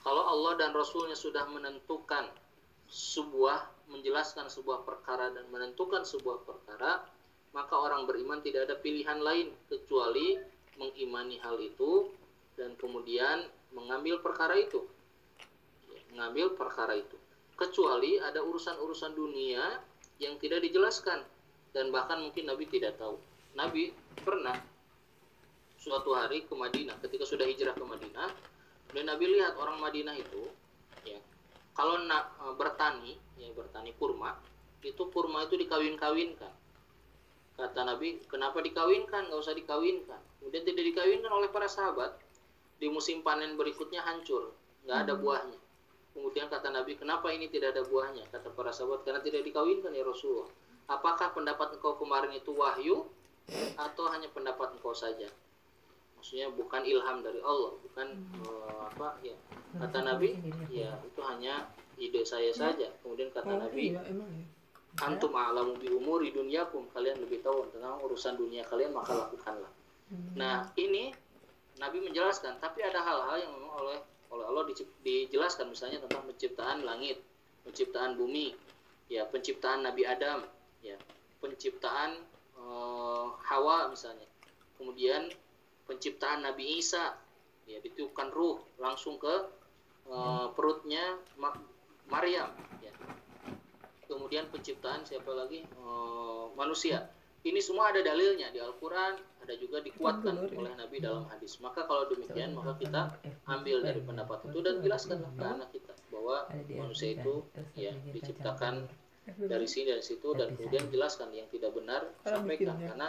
[0.01, 2.25] kalau Allah dan Rasulnya sudah menentukan
[2.89, 7.05] sebuah menjelaskan sebuah perkara dan menentukan sebuah perkara
[7.53, 10.39] maka orang beriman tidak ada pilihan lain kecuali
[10.79, 12.09] mengimani hal itu
[12.61, 14.85] dan kemudian mengambil perkara itu.
[16.13, 17.17] Mengambil perkara itu.
[17.57, 19.81] Kecuali ada urusan-urusan dunia
[20.21, 21.25] yang tidak dijelaskan
[21.73, 23.17] dan bahkan mungkin Nabi tidak tahu.
[23.57, 23.89] Nabi
[24.21, 24.53] pernah
[25.81, 28.29] suatu hari ke Madinah ketika sudah hijrah ke Madinah
[28.93, 30.45] dan Nabi lihat orang Madinah itu
[31.01, 31.17] ya
[31.73, 34.37] kalau nak e, bertani ya bertani kurma
[34.85, 36.53] itu kurma itu dikawin-kawinkan.
[37.57, 39.29] Kata Nabi kenapa dikawinkan?
[39.29, 40.21] Nggak usah dikawinkan.
[40.41, 42.17] Kemudian tidak dikawinkan oleh para sahabat
[42.81, 44.57] di musim panen berikutnya hancur.
[44.89, 45.59] Nggak ada buahnya.
[46.17, 48.25] Kemudian kata Nabi kenapa ini tidak ada buahnya?
[48.33, 50.49] Kata para sahabat karena tidak dikawinkan ya Rasulullah.
[50.89, 53.05] Apakah pendapat engkau kemarin itu wahyu
[53.77, 55.29] atau hanya pendapat engkau saja?
[56.17, 58.07] Maksudnya bukan ilham dari Allah bukan
[58.43, 59.37] eh, apa ya.
[59.77, 60.35] Kata Nabi
[60.73, 61.69] ya itu hanya
[62.01, 62.89] ide saya saja.
[63.05, 64.11] Kemudian kata Oh Nabi iya ya.
[65.07, 69.71] antum a'lamu bi umuri dunyakum kalian lebih tahu tentang urusan dunia kalian maka lakukanlah.
[70.35, 71.15] Nah ini
[71.79, 73.97] Nabi menjelaskan tapi ada hal-hal yang memang oleh
[74.31, 74.63] oleh Allah
[75.03, 75.67] dijelaskan.
[75.71, 77.19] Misalnya tentang penciptaan langit
[77.61, 78.57] penciptaan bumi
[79.11, 80.41] ya penciptaan Nabi Adam
[80.81, 80.97] ya
[81.43, 82.17] penciptaan
[82.57, 84.27] eh, Hawa misalnya.
[84.81, 85.29] Kemudian
[85.85, 87.13] penciptaan Nabi Isa
[87.69, 89.35] ya ditiupkan ruh langsung ke
[90.09, 91.59] eh, perutnya Ma-
[92.09, 92.49] Maryam
[92.81, 92.91] ya.
[94.09, 95.63] Kemudian penciptaan siapa lagi?
[95.63, 97.07] Eh, manusia
[97.41, 100.59] ini semua ada dalilnya di Al-Quran ada juga dikuatkan Betul, ya.
[100.61, 101.57] oleh Nabi dalam hadis.
[101.57, 103.17] Maka kalau demikian maka kita
[103.49, 107.41] ambil dari pendapat itu dan jelaskanlah ke anak kita bahwa manusia itu
[107.73, 108.85] ya diciptakan
[109.21, 112.73] dari sini dari situ dan kemudian jelaskan yang tidak benar sampaikan.
[112.77, 113.07] karena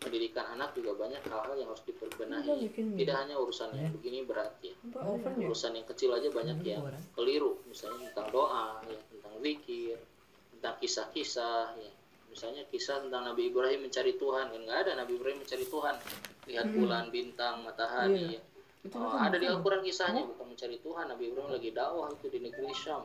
[0.00, 2.68] pendidikan anak juga banyak hal-hal yang harus diperbenahi.
[2.72, 4.76] Tidak hanya urusan yang begini berat ya.
[4.92, 5.48] Apa oven ya?
[5.48, 6.84] urusan yang kecil aja banyak yang
[7.16, 7.60] keliru.
[7.68, 9.96] Misalnya tentang doa ya tentang zikir
[10.52, 11.92] tentang kisah-kisah ya
[12.32, 15.94] misalnya kisah tentang Nabi Ibrahim mencari Tuhan kan nggak ada Nabi Ibrahim mencari Tuhan.
[16.42, 18.28] Lihat bulan bintang matahari Iya.
[18.34, 18.42] ya.
[18.82, 19.46] Itu Oh, ada di.
[19.46, 21.04] Al-Quran kisahnya bukan mencari Tuhan.
[21.06, 23.04] Nabi Ibrahim lagi dakwah itu di negeri Syam.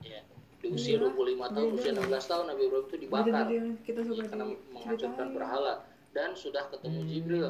[0.00, 0.24] Ya
[0.58, 1.98] di usia Iya, 25 tahun beda usia ya.
[2.00, 3.46] 16 tahun Nabi Ibrahim itu dibakar.
[3.82, 5.74] kita ya, karena menghancurkan berhala
[6.10, 7.08] dan sudah ketemu Hmm.
[7.08, 7.48] Jibril.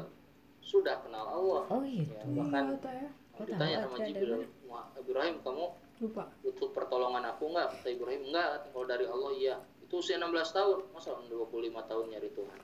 [0.62, 1.62] Sudah kenal Allah.
[1.66, 3.08] Oh gitu ya, bahkan Iya.
[3.32, 4.48] Oh, ditanya sama Jibril mana?
[4.66, 5.64] "Wah, Ibrahim kamu
[6.00, 6.24] Lupa.
[6.40, 7.66] butuh pertolongan aku nggak?
[7.74, 9.56] Kata Ibrahim enggak kalau dari Allah iya
[9.92, 11.52] itu usia 16 tahun masa orang 25
[11.84, 12.60] tahun nyari Tuhan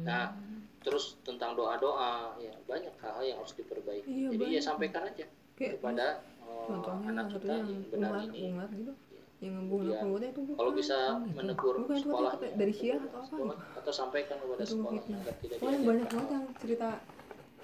[0.00, 0.32] nah
[0.80, 4.64] terus tentang doa-doa ya banyak hal yang harus diperbaiki Iya, jadi ya banyak.
[4.64, 6.06] sampaikan aja Kayak kepada
[6.40, 8.92] contohnya anak kita yang yang benar ungar, ini ungar gitu.
[9.10, 9.22] Ya.
[9.38, 10.56] Yang ngebunuh Kemudian, pembuatnya itu bukan.
[10.56, 11.36] kalau bisa Oh, gitu.
[11.36, 14.92] menegur Bukan, itu sekolah kata- dari Syiah atau apa sekolah, atau sampaikan kepada Itu sekolah
[14.94, 15.18] fitnah.
[15.20, 16.88] agar tidak diajarkan banyak banget yang cerita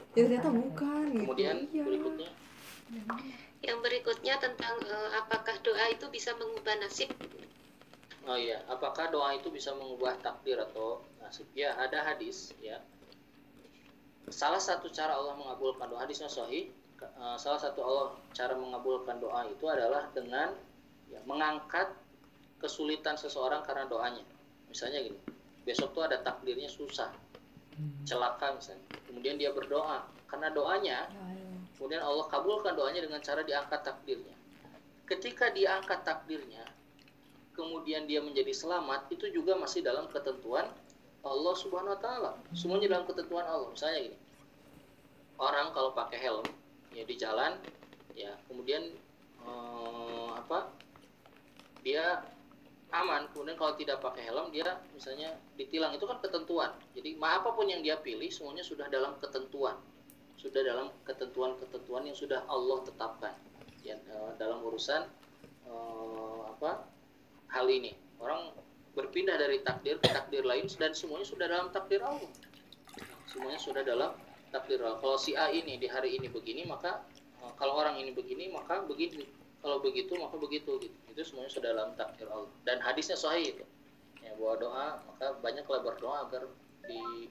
[0.06, 1.20] ya ternyata bukan gitu.
[1.22, 1.82] kemudian Iya.
[1.82, 2.28] berikutnya
[3.58, 7.08] Yang berikutnya tentang eh, apakah doa itu bisa mengubah nasib?
[8.26, 11.46] Oh iya, apakah doa itu bisa mengubah takdir atau nasib?
[11.54, 12.82] Ya, ada hadis ya.
[14.26, 16.66] Salah satu cara Allah mengabulkan doa hadisnya sahih.
[16.98, 20.50] Eh, Salah satu Allah cara mengabulkan doa itu adalah dengan
[21.06, 21.94] ya, mengangkat
[22.58, 24.26] kesulitan seseorang karena doanya.
[24.66, 25.20] Misalnya gini,
[25.62, 27.14] besok tuh ada takdirnya susah,
[28.02, 28.82] celaka misalnya.
[29.06, 31.06] Kemudian dia berdoa karena doanya
[31.76, 34.32] Kemudian Allah kabulkan doanya dengan cara diangkat takdirnya.
[35.04, 36.64] Ketika dia angkat takdirnya,
[37.56, 40.68] kemudian dia menjadi selamat, itu juga masih dalam ketentuan
[41.26, 42.30] Allah Subhanahu wa taala.
[42.54, 43.72] Semuanya dalam ketentuan Allah.
[43.72, 44.18] Misalnya gini.
[45.36, 46.46] Orang kalau pakai helm
[46.96, 47.60] ya di jalan
[48.16, 48.88] ya kemudian
[49.44, 50.72] eh, apa?
[51.84, 52.24] dia
[52.90, 57.68] aman kemudian kalau tidak pakai helm dia misalnya ditilang itu kan ketentuan jadi apa pun
[57.68, 59.76] yang dia pilih semuanya sudah dalam ketentuan
[60.40, 63.36] sudah dalam ketentuan-ketentuan yang sudah Allah tetapkan
[63.84, 65.04] ya eh, dalam urusan
[65.68, 66.95] eh, apa
[67.50, 67.94] hal ini.
[68.18, 68.54] Orang
[68.96, 72.32] berpindah dari takdir ke takdir lain dan semuanya sudah dalam takdir Allah.
[73.28, 74.16] Semuanya sudah dalam
[74.48, 74.96] takdir Allah.
[74.98, 77.04] Kalau si A ini di hari ini begini maka
[77.44, 79.28] eh, kalau orang ini begini maka begini.
[79.60, 80.96] Kalau begitu maka begitu gitu.
[81.12, 82.50] Itu semuanya sudah dalam takdir Allah.
[82.64, 83.64] Dan hadisnya sahih itu.
[84.24, 86.42] Ya bahwa doa maka banyaklah berdoa agar
[86.88, 87.28] di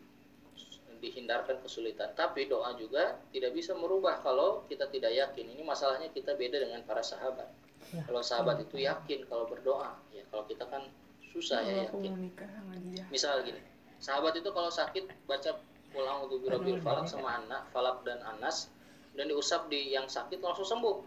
[1.02, 2.14] dihindarkan kesulitan.
[2.14, 5.50] Tapi doa juga tidak bisa merubah kalau kita tidak yakin.
[5.50, 7.65] Ini masalahnya kita beda dengan para sahabat
[7.96, 8.04] Ya.
[8.04, 10.84] kalau sahabat itu yakin kalau berdoa ya kalau kita kan
[11.32, 13.04] susah ya Kalau aku yakin sama dia.
[13.08, 13.62] misal gini
[14.04, 15.56] sahabat itu kalau sakit baca
[15.96, 18.68] pulang untuk birabil falak sama anak falak dan anas
[19.16, 21.00] dan diusap di yang sakit langsung sembuh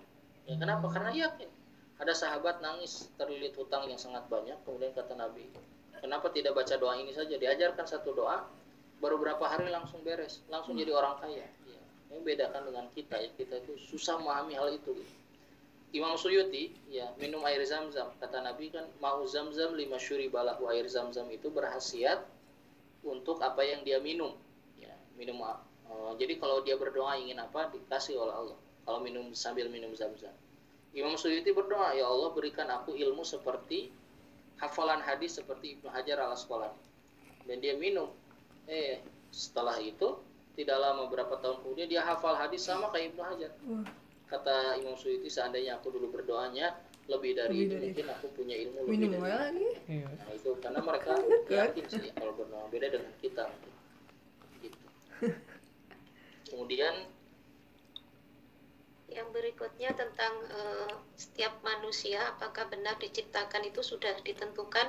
[0.48, 1.48] ya kenapa karena yakin
[2.00, 5.44] ada sahabat nangis terlilit hutang yang sangat banyak kemudian kata nabi
[6.00, 8.48] kenapa tidak baca doa ini saja diajarkan satu doa
[9.04, 11.80] baru berapa hari langsung beres langsung jadi orang kaya ya.
[12.08, 15.17] ini bedakan dengan kita ya kita itu susah memahami hal itu gitu.
[15.88, 18.12] Imam Suyuti ya minum air zam-zam.
[18.20, 22.20] Kata Nabi kan mau zam-zam lima syuri balahu air zam-zam itu berhasiat
[23.00, 24.36] untuk apa yang dia minum.
[24.76, 28.58] Ya minum eh, jadi kalau dia berdoa ingin apa dikasih oleh Allah.
[28.84, 30.32] Kalau minum sambil minum zam-zam.
[30.92, 33.88] Imam Suyuti berdoa ya Allah berikan aku ilmu seperti
[34.60, 36.76] hafalan hadis seperti Ibnu Hajar al Asqalani
[37.48, 38.12] dan dia minum.
[38.68, 39.00] Eh
[39.32, 40.20] setelah itu
[40.58, 43.52] tidak lama beberapa tahun kemudian dia hafal hadis sama kayak Ibnu Hajar
[44.28, 46.76] kata Imam Suyuti seandainya aku dulu berdoanya
[47.08, 49.68] lebih dari Lebih itu dari- mungkin aku punya ilmu lebih minum dari lagi.
[49.88, 50.06] Iya.
[50.12, 51.12] nah itu karena mereka
[51.64, 53.44] yakin sih kalau berdoa beda dengan kita
[54.60, 54.78] gitu
[56.52, 56.94] kemudian
[59.08, 64.84] Yang berikutnya tentang eh, setiap manusia apakah benar diciptakan itu sudah ditentukan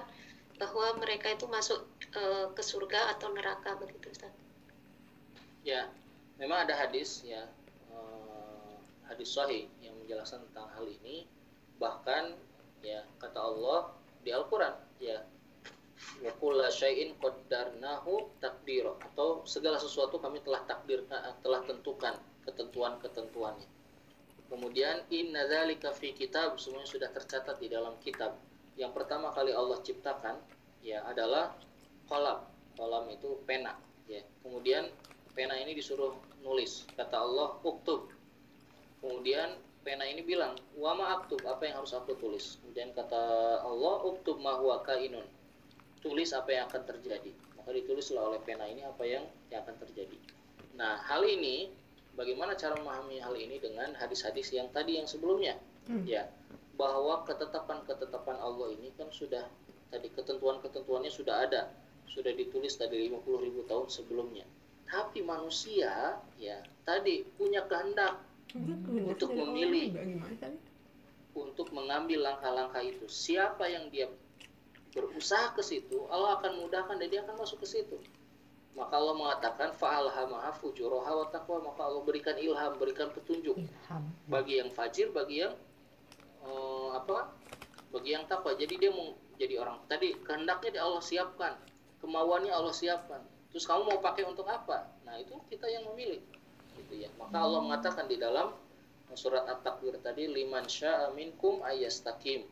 [0.60, 4.36] bahwa mereka itu masuk eh, ke surga atau neraka begitu Ustaz.
[5.64, 5.88] ya
[6.36, 7.48] memang ada hadis ya
[9.20, 11.28] hadis sahih yang menjelaskan tentang hal ini
[11.76, 12.40] bahkan
[12.80, 13.92] ya kata Allah
[14.24, 15.20] di Al-Qur'an ya
[16.24, 22.16] wa kulla syai'in qaddarnahu takdiro atau segala sesuatu kami telah takdirkan telah tentukan
[22.48, 23.68] ketentuan-ketentuannya.
[24.48, 28.40] Kemudian inna dzalika fi kitab semuanya sudah tercatat di dalam kitab.
[28.80, 30.40] Yang pertama kali Allah ciptakan
[30.80, 31.60] ya adalah
[32.08, 32.48] kolam.
[32.80, 33.76] Kolam itu pena
[34.08, 34.24] ya.
[34.40, 34.88] Kemudian
[35.36, 36.88] pena ini disuruh nulis.
[36.96, 38.19] Kata Allah uktub
[39.00, 42.60] kemudian pena ini bilang wama aktub apa yang harus aku tulis?
[42.64, 43.20] Kemudian kata
[43.64, 45.26] Allah uktub ma huwa kainun.
[46.00, 47.32] Tulis apa yang akan terjadi.
[47.60, 50.16] Maka ditulislah oleh pena ini apa yang yang akan terjadi.
[50.80, 51.72] Nah hal ini
[52.16, 55.60] bagaimana cara memahami hal ini dengan hadis-hadis yang tadi yang sebelumnya?
[55.90, 56.06] Hmm.
[56.06, 56.30] ya
[56.78, 59.44] bahwa ketetapan-ketetapan Allah ini kan sudah
[59.92, 61.68] tadi ketentuan-ketentuannya sudah ada.
[62.10, 64.48] Sudah ditulis tadi 50 ribu tahun sebelumnya.
[64.88, 69.94] Tapi manusia ya tadi punya kehendak Untuk Untuk memilih.
[70.42, 70.70] Tadi?
[71.38, 74.10] untuk mengambil langkah-langkah itu siapa yang dia
[74.92, 77.98] berusaha ke situ Allah akan mudahkan dan dia akan masuk ke situ
[78.74, 84.04] maka Allah mengatakan fa'alhamaha fujuraha wa taqwa maka Allah berikan ilham berikan petunjuk Ilham.
[84.26, 85.54] bagi yang fajir bagi yang
[86.42, 87.30] eh, apa
[87.94, 91.54] bagi yang takwa jadi dia mau jadi orang tadi kehendaknya dia Allah siapkan
[92.02, 93.22] kemauannya Allah siapkan
[93.54, 96.22] terus kamu mau pakai untuk apa nah itu kita yang memilih
[96.86, 98.56] gitu ya maka Allah mengatakan di dalam
[99.18, 102.46] surat at-takwir tadi liman syaa minkum ayastaqim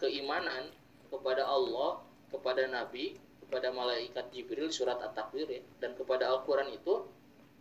[0.00, 0.72] keimanan
[1.12, 2.00] kepada Allah
[2.32, 7.04] kepada nabi kepada malaikat Jibril surat at-takwir ya dan kepada Al-Qur'an itu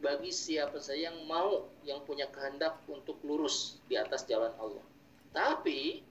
[0.03, 4.83] bagi siapa saja yang mau yang punya kehendak untuk lurus di atas jalan Allah.
[5.31, 6.03] Tapi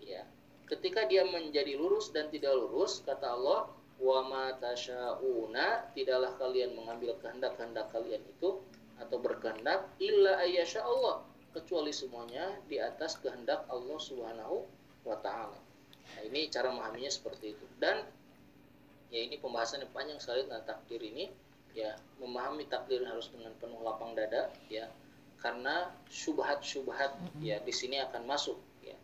[0.00, 0.24] ya,
[0.64, 3.68] ketika dia menjadi lurus dan tidak lurus, kata Allah,
[4.00, 4.56] wa ma
[5.92, 8.60] tidaklah kalian mengambil kehendak-kehendak kalian itu
[9.00, 14.64] atau berkehendak illa ayyasha Allah kecuali semuanya di atas kehendak Allah Subhanahu
[15.04, 15.58] wa taala.
[16.16, 17.66] Nah, ini cara memahaminya seperti itu.
[17.76, 18.04] Dan
[19.12, 21.28] ya ini pembahasan yang panjang sekali tentang takdir ini
[21.76, 24.88] ya memahami takdir harus dengan penuh lapang dada ya
[25.40, 28.96] karena syubhat-syubhat ya di sini akan masuk ya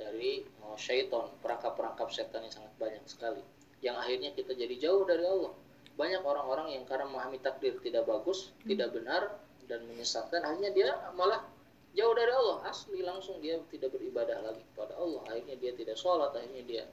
[0.00, 3.44] dari oh, syaiton perangkap-perangkap setan yang sangat banyak sekali
[3.84, 5.52] yang akhirnya kita jadi jauh dari Allah.
[5.94, 9.36] Banyak orang-orang yang karena memahami takdir tidak bagus tidak benar
[9.68, 11.44] dan menyesatkan akhirnya dia malah
[11.92, 12.64] jauh dari Allah.
[12.72, 15.20] Asli langsung dia tidak beribadah lagi kepada Allah.
[15.28, 16.84] Akhirnya dia tidak sholat akhirnya dia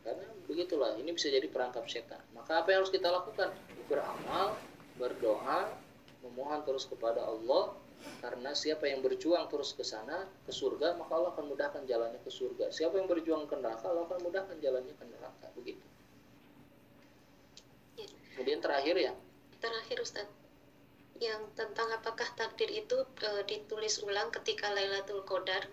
[0.00, 2.20] karena begitulah ini bisa jadi perangkap setan.
[2.32, 3.52] Maka apa yang harus kita lakukan?
[3.84, 4.56] Beramal
[4.96, 5.68] berdoa
[6.24, 7.76] memohon terus kepada Allah.
[8.24, 12.32] Karena siapa yang berjuang terus ke sana ke surga maka Allah akan mudahkan jalannya ke
[12.32, 12.72] surga.
[12.72, 15.52] Siapa yang berjuang ke neraka Allah akan mudahkan jalannya ke neraka.
[15.52, 15.84] Begitu.
[18.60, 19.12] Terakhir ya
[19.60, 20.32] Terakhir Ustadz,
[21.20, 25.68] yang tentang apakah takdir itu eh, ditulis ulang ketika Lailatul Qadar?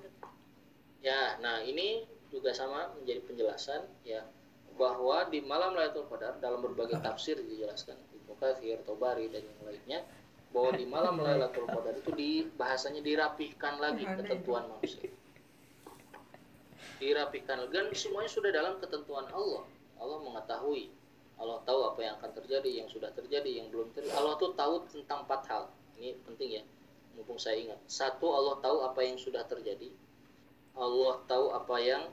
[0.99, 4.27] Ya, nah ini juga sama menjadi penjelasan ya
[4.75, 9.99] bahwa di malam Lailatul Qadar dalam berbagai tafsir dijelaskan Ibnu Katsir, Tobari dan yang lainnya
[10.51, 15.07] bahwa di malam Lailatul Qadar itu di bahasanya dirapihkan lagi ketentuan manusia.
[16.99, 19.63] Dirapihkan dan semuanya sudah dalam ketentuan Allah.
[19.95, 20.91] Allah mengetahui,
[21.37, 24.17] Allah tahu apa yang akan terjadi, yang sudah terjadi, yang belum terjadi.
[24.17, 25.63] Allah tuh tahu tentang empat hal.
[26.01, 26.63] Ini penting ya,
[27.13, 27.79] mumpung saya ingat.
[27.85, 29.93] Satu, Allah tahu apa yang sudah terjadi.
[30.77, 32.03] Allah tahu apa yang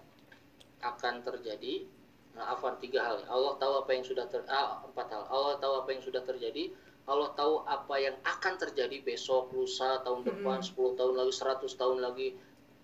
[0.84, 1.88] akan terjadi.
[2.36, 3.24] Nah, afan tiga hal.
[3.28, 5.24] Allah tahu apa yang sudah ter ah, empat hal.
[5.32, 6.72] Allah tahu apa yang sudah terjadi.
[7.04, 11.98] Allah tahu apa yang akan terjadi besok, lusa, tahun depan, 10 tahun lagi, 100 tahun
[12.00, 12.28] lagi,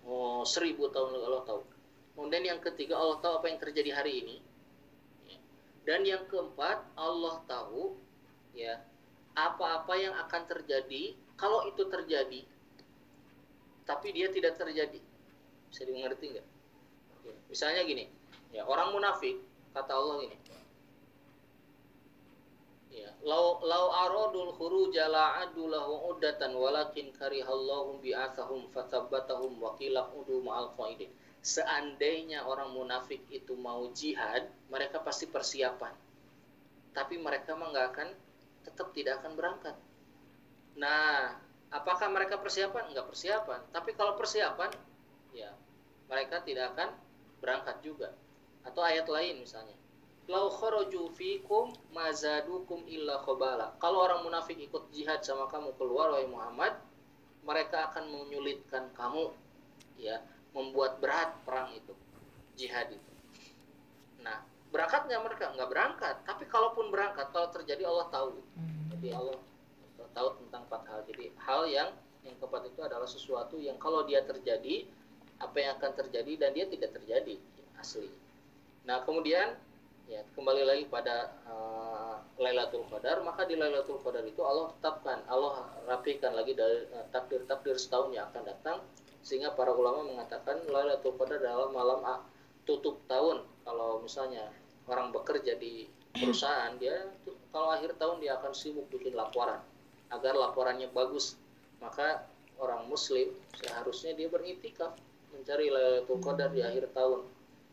[0.04, 1.60] oh, 1000 tahun lagi Allah tahu.
[2.20, 4.36] Kemudian yang ketiga Allah tahu apa yang terjadi hari ini.
[5.84, 7.96] Dan yang keempat Allah tahu
[8.52, 8.80] ya
[9.34, 11.16] apa-apa yang akan terjadi.
[11.40, 12.44] Kalau itu terjadi
[13.90, 15.02] tapi dia tidak terjadi.
[15.66, 16.46] Bisa dimengerti nggak?
[17.26, 18.06] Ya, misalnya gini
[18.54, 19.42] ya orang munafik
[19.74, 20.36] kata Allah gini.
[22.90, 30.42] Ya lau lau aradul khuruja la'adu lahu uddatan walakin karihallahum bi'athahum fathabbatahum wa qila udu
[30.42, 31.10] ma'al qaidin
[31.40, 35.92] seandainya orang munafik itu mau jihad mereka pasti persiapan.
[36.92, 38.08] Tapi mereka nggak akan
[38.64, 39.76] tetap tidak akan berangkat.
[40.76, 41.36] Nah
[41.72, 42.92] apakah mereka persiapan?
[42.92, 43.60] Nggak persiapan.
[43.72, 44.70] Tapi kalau persiapan
[45.32, 45.50] ya
[46.12, 46.88] mereka tidak akan
[47.40, 48.12] berangkat juga.
[48.62, 49.76] Atau ayat lain misalnya.
[50.28, 51.10] Lau kharaju
[51.90, 53.74] mazadukum illa khabala.
[53.80, 56.76] Kalau orang munafik ikut jihad sama kamu keluar wahai Muhammad
[57.40, 59.32] mereka akan menyulitkan kamu
[59.96, 60.20] ya
[60.56, 61.94] membuat berat perang itu
[62.58, 63.12] jihad itu.
[64.22, 65.44] Nah berangkat nggak mereka?
[65.54, 66.16] Nggak berangkat.
[66.26, 68.90] Tapi kalaupun berangkat kalau terjadi Allah tahu Hmm.
[68.98, 69.38] jadi Allah
[70.14, 71.00] tahu tentang empat hal.
[71.06, 71.88] Jadi hal yang
[72.26, 74.84] yang keempat itu adalah sesuatu yang kalau dia terjadi
[75.40, 77.40] apa yang akan terjadi dan dia tidak terjadi
[77.80, 78.12] asli.
[78.84, 79.56] Nah kemudian
[80.10, 85.70] ya kembali lagi pada uh, Lailatul Qadar maka di Lailatul Qadar itu Allah tetapkan Allah
[85.86, 88.78] rapikan lagi dari uh, takdir-takdir setahun yang akan datang
[89.20, 92.00] sehingga para ulama mengatakan Lailatul Qadar adalah malam
[92.64, 93.44] tutup tahun.
[93.64, 94.48] Kalau misalnya
[94.88, 97.06] orang bekerja di perusahaan dia
[97.54, 99.60] kalau akhir tahun dia akan sibuk bikin laporan.
[100.10, 101.38] Agar laporannya bagus.
[101.78, 102.26] Maka
[102.60, 104.96] orang muslim seharusnya dia beritikaf
[105.32, 107.24] mencari Lailatul Qadar di akhir tahun.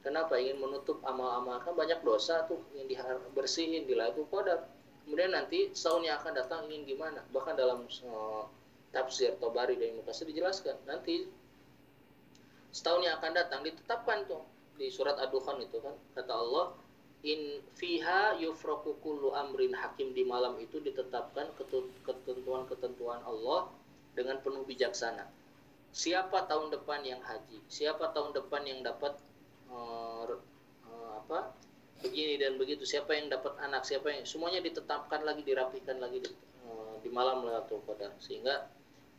[0.06, 0.40] Kenapa?
[0.40, 1.60] Ingin menutup amal-amal.
[1.66, 4.78] Kan banyak dosa tuh yang dibersihin di Lailatul Qadar
[5.08, 7.24] kemudian nanti tahun yang akan datang ingin gimana?
[7.32, 8.44] Bahkan dalam uh,
[8.92, 10.76] tafsir Tobari dan Mukasir dijelaskan.
[10.84, 11.24] Nanti
[12.78, 14.46] setahun yang akan datang ditetapkan tuh
[14.78, 16.78] di surat Ad-Dukhan itu kan kata Allah
[17.26, 21.50] in fiha yufraku kullu amrin hakim di malam itu ditetapkan
[22.06, 23.74] ketentuan-ketentuan Allah
[24.14, 25.26] dengan penuh bijaksana.
[25.90, 27.58] Siapa tahun depan yang haji?
[27.66, 29.18] Siapa tahun depan yang dapat
[29.74, 30.30] uh,
[30.86, 31.58] uh, apa?
[32.06, 32.86] Begini dan begitu.
[32.86, 33.82] Siapa yang dapat anak?
[33.82, 36.30] Siapa yang semuanya ditetapkan lagi, dirapikan lagi di,
[36.70, 38.70] uh, di malam Lailatul Qadar sehingga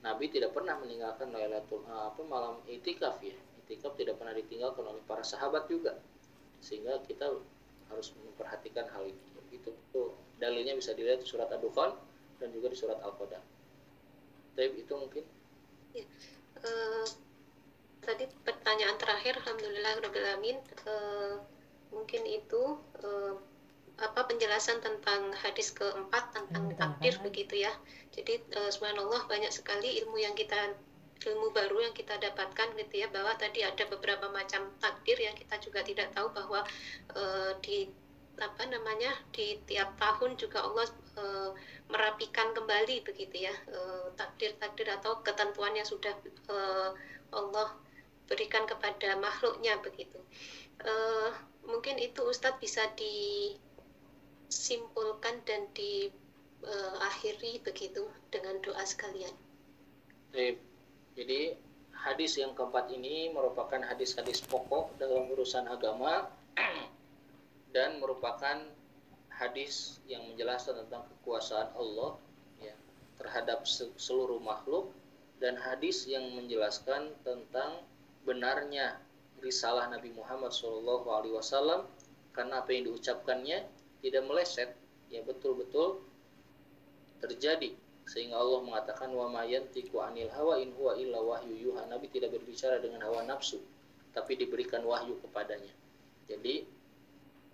[0.07, 3.35] Nabi tidak pernah meninggalkan Lailatul apa malam itikaf ya.
[3.69, 6.01] Itikaf tidak pernah ditinggalkan oleh para sahabat juga.
[6.65, 7.37] Sehingga kita
[7.93, 9.21] harus memperhatikan hal ini.
[9.53, 11.93] Itu tuh dalilnya bisa dilihat di surat Ad-Dukhan
[12.41, 13.45] dan juga di surat Al-Qadar.
[14.57, 15.25] Tapi itu mungkin
[16.59, 17.07] Eh,
[18.03, 20.59] tadi pertanyaan terakhir, alhamdulillah alamin.
[20.87, 21.39] Uh,
[21.89, 23.35] mungkin itu eh,
[23.99, 27.73] apa penjelasan tentang hadis keempat tentang takdir begitu ya.
[28.13, 30.77] Jadi eh, subhanallah banyak sekali ilmu yang kita
[31.19, 35.59] ilmu baru yang kita dapatkan gitu ya bahwa tadi ada beberapa macam takdir yang kita
[35.59, 36.63] juga tidak tahu bahwa
[37.15, 37.91] eh, di
[38.39, 40.87] apa namanya di tiap tahun juga Allah
[41.19, 41.51] eh,
[41.91, 46.91] merapikan kembali begitu ya eh, takdir-takdir atau ketentuan yang sudah eh,
[47.35, 47.75] Allah
[48.31, 50.23] berikan kepada makhluknya begitu.
[50.85, 51.33] Eh,
[51.67, 59.35] mungkin itu Ustadz bisa disimpulkan dan diakhiri begitu dengan doa sekalian.
[60.31, 60.68] Baik.
[61.19, 61.59] Jadi
[61.91, 66.31] hadis yang keempat ini merupakan hadis-hadis pokok dalam urusan agama
[67.75, 68.63] dan merupakan
[69.35, 72.15] hadis yang menjelaskan tentang kekuasaan Allah
[72.63, 72.71] ya,
[73.19, 74.95] terhadap se- seluruh makhluk
[75.43, 77.83] dan hadis yang menjelaskan tentang
[78.23, 79.03] benarnya
[79.43, 81.87] risalah Nabi Muhammad SAW
[82.31, 83.67] karena apa yang diucapkannya
[84.07, 84.71] tidak meleset
[85.11, 85.99] ya betul-betul
[87.19, 87.75] terjadi
[88.09, 91.53] sehingga Allah mengatakan wa ma yantiqu anil hawa in huwa illa wahyu.
[91.53, 93.61] Yuha Nabi tidak berbicara dengan hawa nafsu
[94.17, 95.71] tapi diberikan wahyu kepadanya.
[96.25, 96.65] Jadi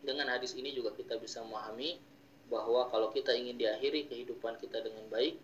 [0.07, 1.99] dengan hadis ini juga kita bisa memahami
[2.47, 5.35] bahwa kalau kita ingin diakhiri kehidupan kita dengan baik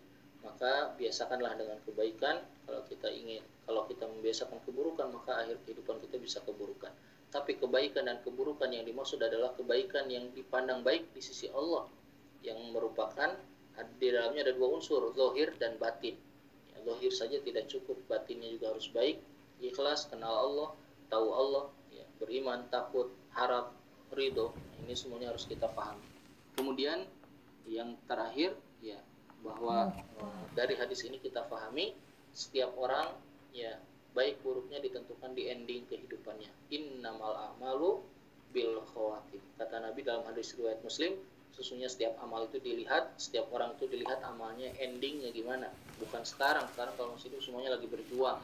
[0.41, 2.39] maka biasakanlah dengan kebaikan.
[2.63, 6.95] Kalau kita ingin kalau kita membiasakan keburukan maka akhir kehidupan kita bisa keburukan.
[7.31, 11.87] Tapi kebaikan dan keburukan yang dimaksud adalah kebaikan yang dipandang baik di sisi Allah
[12.43, 13.35] yang merupakan
[13.97, 16.17] di dalamnya ada dua unsur zohir dan batin.
[16.71, 19.21] Ya, zohir saja tidak cukup batinnya juga harus baik
[19.61, 20.69] ikhlas kenal Allah
[21.07, 23.71] tahu Allah ya, beriman takut harap
[24.11, 24.51] ridho.
[24.83, 26.03] Ini semuanya harus kita pahami.
[26.57, 27.05] Kemudian
[27.69, 28.97] yang terakhir ya
[29.45, 29.93] bahwa
[30.57, 31.93] dari hadis ini kita pahami
[32.33, 33.13] setiap orang
[33.53, 33.77] ya
[34.11, 36.49] baik buruknya ditentukan di ending kehidupannya.
[36.73, 38.01] Innamal a'malu
[38.51, 39.39] bil khawatim.
[39.55, 41.15] Kata Nabi dalam hadis riwayat Muslim
[41.55, 45.67] sesungguhnya setiap amal itu dilihat setiap orang itu dilihat amalnya endingnya gimana.
[45.99, 48.39] Bukan sekarang sekarang kalau masih hidup semuanya lagi berjuang.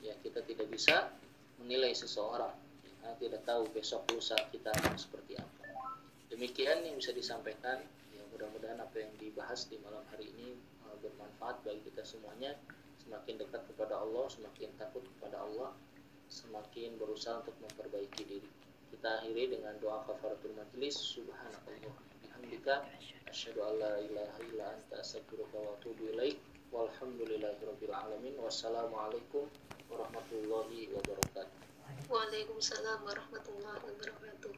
[0.00, 1.12] Ya kita tidak bisa
[1.60, 2.52] menilai seseorang.
[3.00, 5.62] Karena tidak tahu besok lusa kita seperti apa.
[6.32, 7.78] Demikian yang bisa disampaikan.
[8.16, 10.56] Ya mudah-mudahan apa yang dibahas di malam hari ini
[10.88, 12.56] uh, bermanfaat bagi kita semuanya.
[13.06, 15.70] Semakin dekat kepada Allah semakin takut kepada Allah
[16.26, 18.50] semakin berusaha untuk memperbaiki diri.
[18.90, 20.98] Kita akhiri dengan doa kafaratul majlis.
[20.98, 22.84] Subhanallah bihamdika
[23.30, 26.36] asyhadu an la ilaha illa anta astaghfiruka wa atubu ilaik
[26.72, 29.48] walhamdulillahirabbil alamin wassalamualaikum
[29.90, 31.56] warahmatullahi wabarakatuh
[32.12, 34.52] Waalaikumsalam warahmatullahi wabarakatuh.